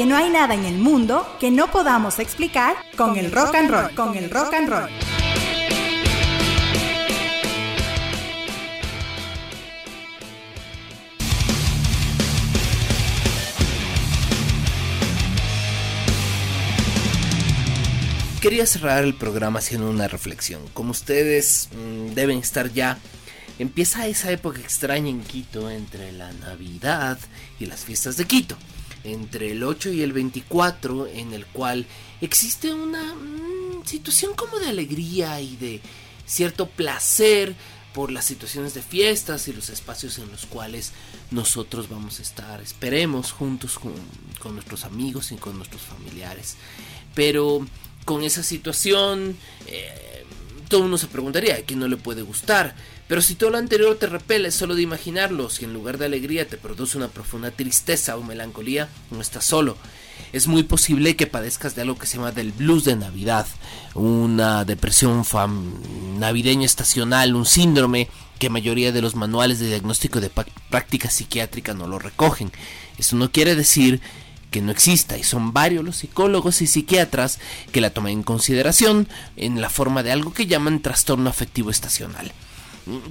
Porque 0.01 0.09
no 0.09 0.17
hay 0.17 0.31
nada 0.31 0.55
en 0.55 0.65
el 0.65 0.79
mundo 0.79 1.27
que 1.39 1.51
no 1.51 1.69
podamos 1.69 2.17
explicar 2.17 2.75
con 2.97 3.17
el 3.17 3.31
rock 3.31 3.53
and 3.53 3.69
roll, 3.69 3.93
con 3.93 4.17
el 4.17 4.31
rock 4.31 4.51
and 4.51 4.67
roll. 4.67 4.89
Quería 18.41 18.65
cerrar 18.65 19.03
el 19.03 19.13
programa 19.13 19.59
haciendo 19.59 19.87
una 19.87 20.07
reflexión. 20.07 20.63
Como 20.73 20.89
ustedes 20.89 21.69
mm, 21.75 22.15
deben 22.15 22.39
estar 22.39 22.73
ya, 22.73 22.97
empieza 23.59 24.07
esa 24.07 24.31
época 24.31 24.61
extraña 24.61 25.11
en 25.11 25.21
Quito 25.21 25.69
entre 25.69 26.11
la 26.11 26.33
Navidad 26.33 27.19
y 27.59 27.67
las 27.67 27.85
fiestas 27.85 28.17
de 28.17 28.25
Quito. 28.25 28.57
Entre 29.03 29.51
el 29.51 29.63
8 29.63 29.91
y 29.91 30.01
el 30.01 30.13
24 30.13 31.07
en 31.07 31.33
el 31.33 31.45
cual 31.47 31.85
existe 32.21 32.73
una 32.73 33.15
mm, 33.15 33.85
situación 33.85 34.33
como 34.35 34.59
de 34.59 34.67
alegría 34.67 35.41
y 35.41 35.55
de 35.55 35.81
cierto 36.25 36.67
placer 36.67 37.55
por 37.93 38.11
las 38.11 38.25
situaciones 38.25 38.73
de 38.73 38.81
fiestas 38.81 39.47
y 39.47 39.53
los 39.53 39.69
espacios 39.69 40.17
en 40.17 40.31
los 40.31 40.45
cuales 40.45 40.91
nosotros 41.29 41.89
vamos 41.89 42.19
a 42.19 42.21
estar, 42.21 42.61
esperemos, 42.61 43.31
juntos 43.31 43.77
con, 43.77 43.93
nuestros 44.53 44.85
amigos 44.85 45.31
y 45.31 45.35
con 45.35 45.57
nuestros 45.57 45.81
familiares. 45.81 46.55
Pero 47.13 47.65
con 48.05 48.23
esa 48.23 48.43
situación, 48.43 49.35
eh, 49.67 50.25
todo 50.69 50.83
uno 50.83 50.97
se 50.97 51.07
preguntaría, 51.07 51.55
¿a 51.55 51.61
quién 51.61 51.79
no 51.79 51.87
le 51.87 51.97
puede 51.97 52.21
gustar? 52.21 52.75
Pero 53.11 53.21
si 53.21 53.35
todo 53.35 53.49
lo 53.49 53.57
anterior 53.57 53.97
te 53.97 54.07
repele 54.07 54.51
solo 54.51 54.73
de 54.73 54.83
imaginarlo, 54.83 55.49
si 55.49 55.65
en 55.65 55.73
lugar 55.73 55.97
de 55.97 56.05
alegría 56.05 56.47
te 56.47 56.55
produce 56.55 56.95
una 56.95 57.09
profunda 57.09 57.51
tristeza 57.51 58.15
o 58.15 58.23
melancolía, 58.23 58.87
no 59.09 59.19
estás 59.19 59.43
solo. 59.43 59.75
Es 60.31 60.47
muy 60.47 60.63
posible 60.63 61.17
que 61.17 61.27
padezcas 61.27 61.75
de 61.75 61.81
algo 61.81 61.97
que 61.97 62.07
se 62.07 62.15
llama 62.15 62.31
del 62.31 62.53
blues 62.53 62.85
de 62.85 62.95
Navidad, 62.95 63.45
una 63.95 64.63
depresión 64.63 65.25
navideña 66.19 66.65
estacional, 66.65 67.35
un 67.35 67.45
síndrome 67.45 68.07
que 68.39 68.49
mayoría 68.49 68.93
de 68.93 69.01
los 69.01 69.15
manuales 69.15 69.59
de 69.59 69.67
diagnóstico 69.67 70.21
de 70.21 70.31
práctica 70.69 71.09
psiquiátrica 71.09 71.73
no 71.73 71.87
lo 71.87 71.99
recogen. 71.99 72.49
Eso 72.97 73.17
no 73.17 73.29
quiere 73.29 73.55
decir 73.55 73.99
que 74.51 74.61
no 74.61 74.71
exista 74.71 75.17
y 75.17 75.23
son 75.23 75.51
varios 75.51 75.83
los 75.83 75.97
psicólogos 75.97 76.61
y 76.61 76.67
psiquiatras 76.67 77.39
que 77.73 77.81
la 77.81 77.89
toman 77.89 78.13
en 78.13 78.23
consideración 78.23 79.09
en 79.35 79.59
la 79.59 79.69
forma 79.69 80.01
de 80.01 80.13
algo 80.13 80.33
que 80.33 80.47
llaman 80.47 80.81
trastorno 80.81 81.29
afectivo 81.29 81.71
estacional 81.71 82.31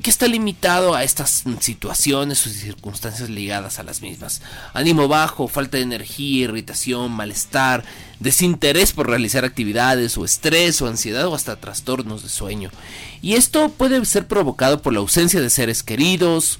que 0.02 0.10
está 0.10 0.26
limitado 0.26 0.94
a 0.94 1.04
estas 1.04 1.44
situaciones 1.60 2.46
o 2.46 2.50
circunstancias 2.50 3.30
ligadas 3.30 3.78
a 3.78 3.82
las 3.82 4.02
mismas. 4.02 4.42
Ánimo 4.74 5.08
bajo, 5.08 5.48
falta 5.48 5.76
de 5.76 5.84
energía, 5.84 6.44
irritación, 6.44 7.12
malestar, 7.12 7.84
desinterés 8.18 8.92
por 8.92 9.08
realizar 9.08 9.44
actividades 9.44 10.18
o 10.18 10.24
estrés 10.24 10.80
o 10.82 10.88
ansiedad 10.88 11.26
o 11.26 11.34
hasta 11.34 11.56
trastornos 11.56 12.22
de 12.22 12.28
sueño. 12.28 12.70
Y 13.22 13.34
esto 13.34 13.68
puede 13.70 14.04
ser 14.04 14.26
provocado 14.26 14.82
por 14.82 14.92
la 14.92 15.00
ausencia 15.00 15.40
de 15.40 15.50
seres 15.50 15.82
queridos, 15.82 16.58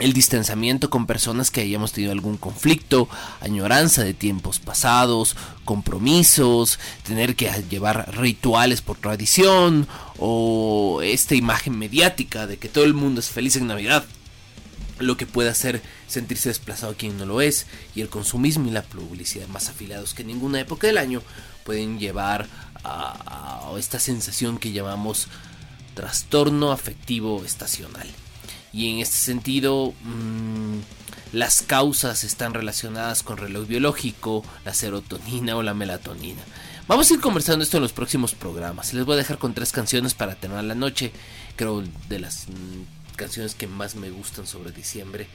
el 0.00 0.12
distanciamiento 0.12 0.90
con 0.90 1.06
personas 1.06 1.50
que 1.50 1.60
hayamos 1.60 1.92
tenido 1.92 2.12
algún 2.12 2.36
conflicto, 2.36 3.08
añoranza 3.40 4.02
de 4.02 4.14
tiempos 4.14 4.58
pasados, 4.58 5.36
compromisos, 5.64 6.78
tener 7.04 7.36
que 7.36 7.50
llevar 7.68 8.16
rituales 8.16 8.82
por 8.82 8.98
tradición 8.98 9.86
o 10.18 11.00
esta 11.02 11.34
imagen 11.34 11.78
mediática 11.78 12.46
de 12.46 12.58
que 12.58 12.68
todo 12.68 12.84
el 12.84 12.94
mundo 12.94 13.20
es 13.20 13.30
feliz 13.30 13.56
en 13.56 13.66
Navidad. 13.66 14.04
Lo 14.98 15.16
que 15.16 15.26
puede 15.26 15.48
hacer 15.48 15.82
sentirse 16.08 16.50
desplazado 16.50 16.94
quien 16.94 17.16
no 17.16 17.24
lo 17.24 17.40
es 17.40 17.66
y 17.94 18.02
el 18.02 18.10
consumismo 18.10 18.68
y 18.68 18.70
la 18.70 18.82
publicidad 18.82 19.48
más 19.48 19.68
afiliados 19.68 20.12
que 20.12 20.22
en 20.22 20.28
ninguna 20.28 20.60
época 20.60 20.86
del 20.86 20.98
año 20.98 21.22
pueden 21.64 21.98
llevar 21.98 22.48
a, 22.84 23.70
a 23.72 23.78
esta 23.78 23.98
sensación 23.98 24.58
que 24.58 24.72
llamamos 24.72 25.28
trastorno 25.94 26.72
afectivo 26.72 27.42
estacional. 27.44 28.08
Y 28.72 28.90
en 28.90 28.98
este 28.98 29.16
sentido, 29.16 29.94
mmm, 30.02 30.78
las 31.32 31.62
causas 31.62 32.24
están 32.24 32.54
relacionadas 32.54 33.22
con 33.22 33.36
reloj 33.36 33.66
biológico, 33.66 34.44
la 34.64 34.74
serotonina 34.74 35.56
o 35.56 35.62
la 35.62 35.74
melatonina. 35.74 36.42
Vamos 36.86 37.10
a 37.10 37.14
ir 37.14 37.20
conversando 37.20 37.62
esto 37.62 37.76
en 37.76 37.84
los 37.84 37.92
próximos 37.92 38.34
programas. 38.34 38.92
Les 38.94 39.04
voy 39.04 39.14
a 39.14 39.18
dejar 39.18 39.38
con 39.38 39.54
tres 39.54 39.70
canciones 39.72 40.14
para 40.14 40.34
terminar 40.34 40.64
la 40.64 40.74
noche. 40.74 41.12
Creo 41.56 41.84
de 42.08 42.18
las 42.18 42.48
mmm, 42.48 43.16
canciones 43.16 43.54
que 43.54 43.66
más 43.66 43.94
me 43.94 44.10
gustan 44.10 44.46
sobre 44.46 44.72
diciembre. 44.72 45.28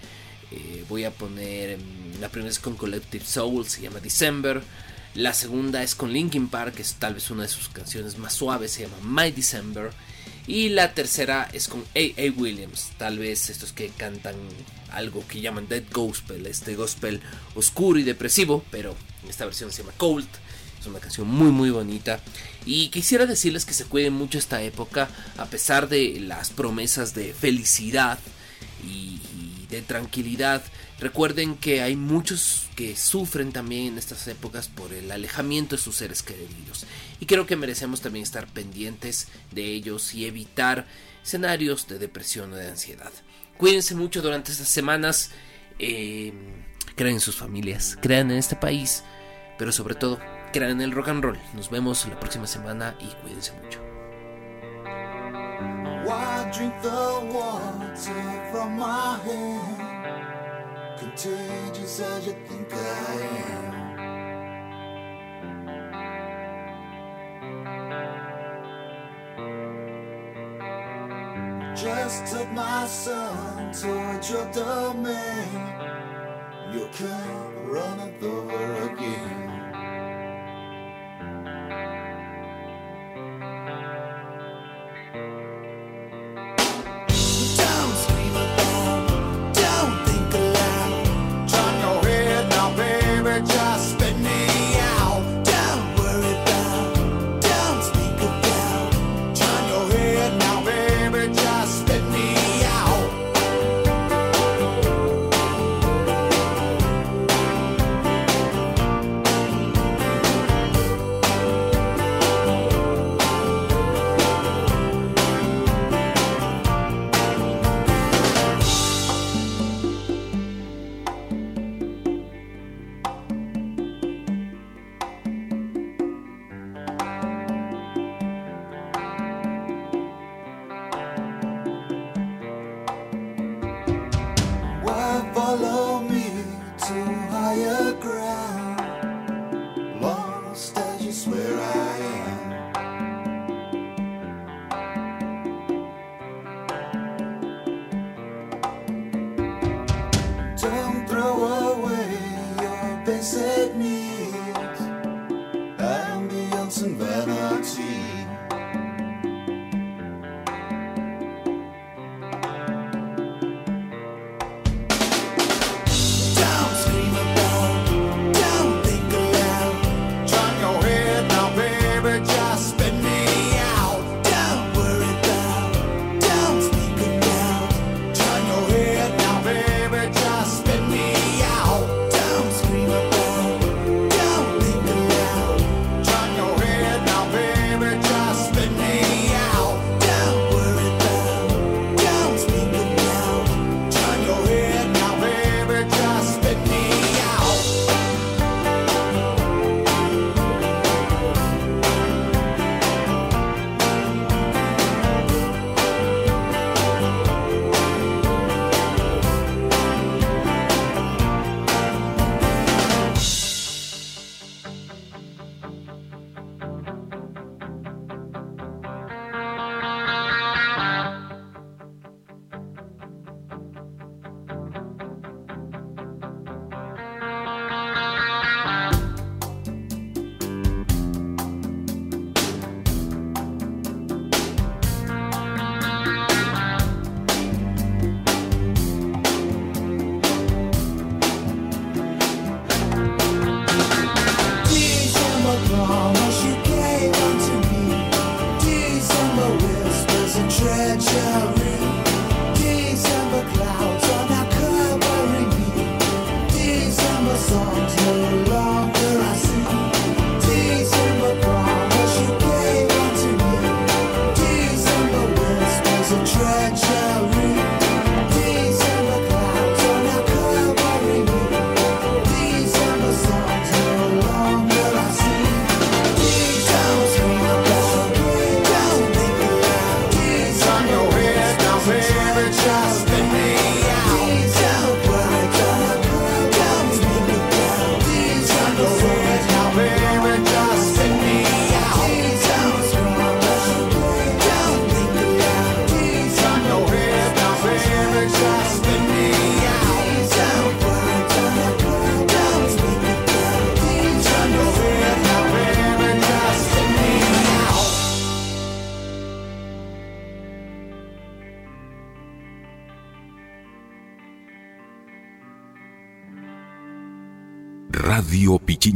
Eh, 0.52 0.86
voy 0.90 1.06
a 1.06 1.12
poner. 1.12 1.78
Mmm, 1.78 2.22
la 2.22 2.30
primera 2.30 2.52
es 2.52 2.60
con 2.60 2.76
Collective 2.76 3.26
Soul, 3.26 3.68
se 3.68 3.82
llama 3.82 4.00
December. 4.00 4.62
La 5.14 5.34
segunda 5.34 5.82
es 5.82 5.96
con 5.96 6.12
Linkin 6.12 6.50
Park, 6.50 6.76
que 6.76 6.82
es 6.82 6.96
tal 6.96 7.14
vez 7.14 7.32
una 7.32 7.44
de 7.44 7.50
sus 7.50 7.70
canciones 7.70 8.18
más 8.18 8.34
suaves, 8.34 8.72
se 8.72 8.82
llama 8.82 8.98
My 9.02 9.32
December. 9.32 9.92
Y 10.48 10.70
la 10.70 10.94
tercera 10.94 11.50
es 11.54 11.68
con 11.68 11.82
A.A. 11.96 12.32
Williams, 12.38 12.92
tal 12.98 13.18
vez 13.18 13.50
estos 13.50 13.74
que 13.74 13.90
cantan 13.90 14.36
algo 14.92 15.28
que 15.28 15.42
llaman 15.42 15.68
Dead 15.68 15.84
Gospel, 15.92 16.46
este 16.46 16.76
gospel 16.76 17.20
oscuro 17.56 18.00
y 18.00 18.04
depresivo, 18.04 18.64
pero 18.70 18.96
esta 19.28 19.46
versión 19.46 19.72
se 19.72 19.82
llama 19.82 19.94
Cold. 19.98 20.28
Es 20.80 20.86
una 20.86 21.00
canción 21.00 21.28
muy 21.28 21.50
muy 21.50 21.72
bonita. 21.72 22.20
Y 22.66 22.90
quisiera 22.90 23.26
decirles 23.26 23.66
que 23.66 23.74
se 23.74 23.86
cuiden 23.86 24.14
mucho 24.14 24.38
esta 24.38 24.62
época, 24.62 25.10
a 25.38 25.46
pesar 25.46 25.90
de 25.90 26.20
las 26.20 26.52
promesas 26.52 27.16
de 27.16 27.34
felicidad 27.34 28.20
y, 28.84 29.20
y 29.36 29.68
de 29.70 29.82
tranquilidad. 29.82 30.64
Recuerden 31.00 31.56
que 31.56 31.82
hay 31.82 31.96
muchos 31.96 32.68
que 32.76 32.96
sufren 32.96 33.52
también 33.52 33.94
en 33.94 33.98
estas 33.98 34.28
épocas 34.28 34.68
por 34.68 34.94
el 34.94 35.12
alejamiento 35.12 35.76
de 35.76 35.82
sus 35.82 35.96
seres 35.96 36.22
queridos. 36.22 36.86
Y 37.20 37.26
creo 37.26 37.46
que 37.46 37.56
merecemos 37.56 38.02
también 38.02 38.24
estar 38.24 38.48
pendientes 38.48 39.28
de 39.52 39.64
ellos 39.64 40.14
y 40.14 40.26
evitar 40.26 40.86
escenarios 41.24 41.88
de 41.88 42.00
depresión 42.00 42.54
o 42.54 42.56
de 42.56 42.68
ansiedad. 42.68 43.12
Cuídense 43.58 43.96
mucho 43.96 44.22
durante 44.22 44.52
estas 44.52 44.68
semanas. 44.68 45.32
Eh, 45.80 46.34
crean 46.96 47.16
en 47.16 47.20
sus 47.20 47.36
familias, 47.36 47.98
crean 48.02 48.32
en 48.32 48.38
este 48.38 48.56
país, 48.56 49.04
pero 49.58 49.72
sobre 49.72 49.96
todo 49.96 50.20
crean 50.54 50.72
en 50.72 50.82
el 50.82 50.92
rock 50.92 51.10
and 51.10 51.24
roll. 51.24 51.40
Nos 51.54 51.70
vemos 51.70 52.06
la 52.08 52.20
próxima 52.20 52.48
semana 52.48 52.96
y 53.00 53.08
cuídense 53.22 53.54
mucho. 53.54 53.82
Why. 56.06 56.36
Just 71.76 72.28
took 72.28 72.50
my 72.54 72.88
son 72.88 73.74
towards 73.74 74.30
your 74.32 74.50
domain. 74.54 75.52
You 76.72 76.88
can't 76.94 77.68
run 77.68 78.00
it 78.00 78.24
over 78.24 78.94
again. 78.94 79.45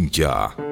Radio 0.09 0.68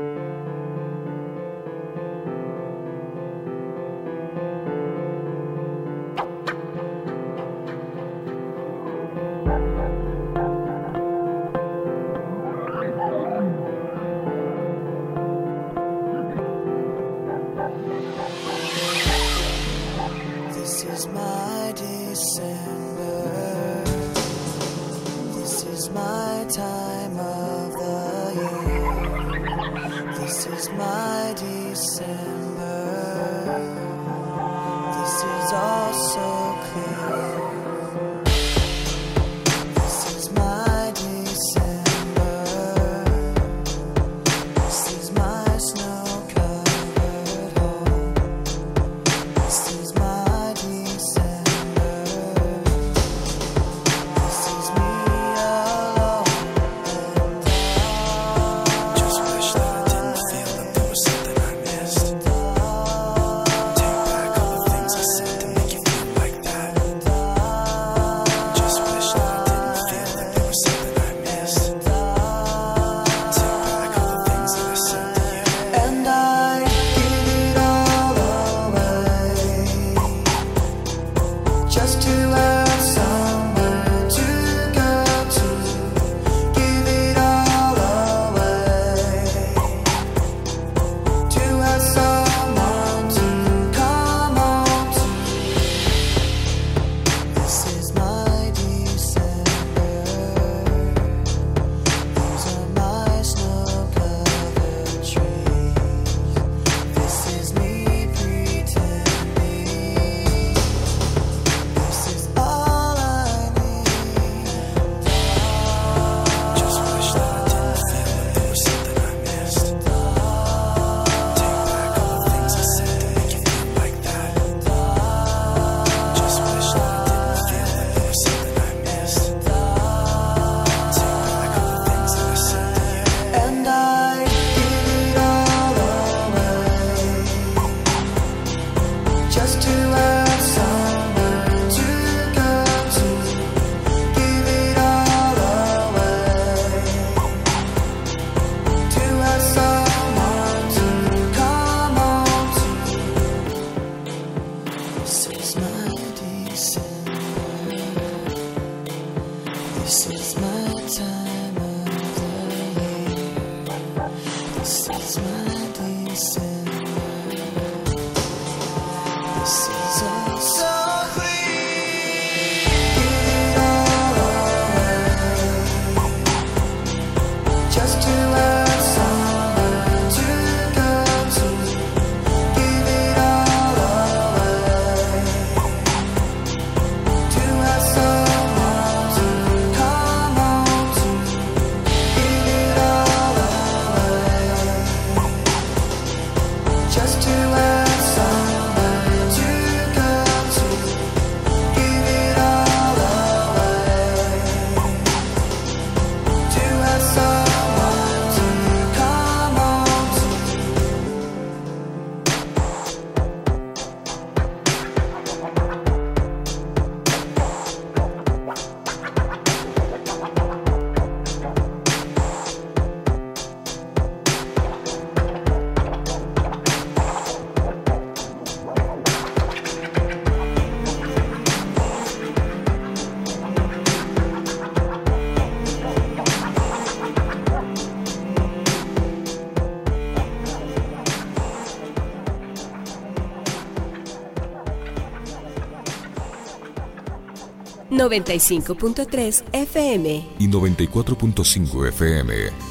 95.3 247.98 249.44
FM. 249.52 250.28
y 250.40 250.48
94.5 250.48 251.88
FM. 251.90 252.67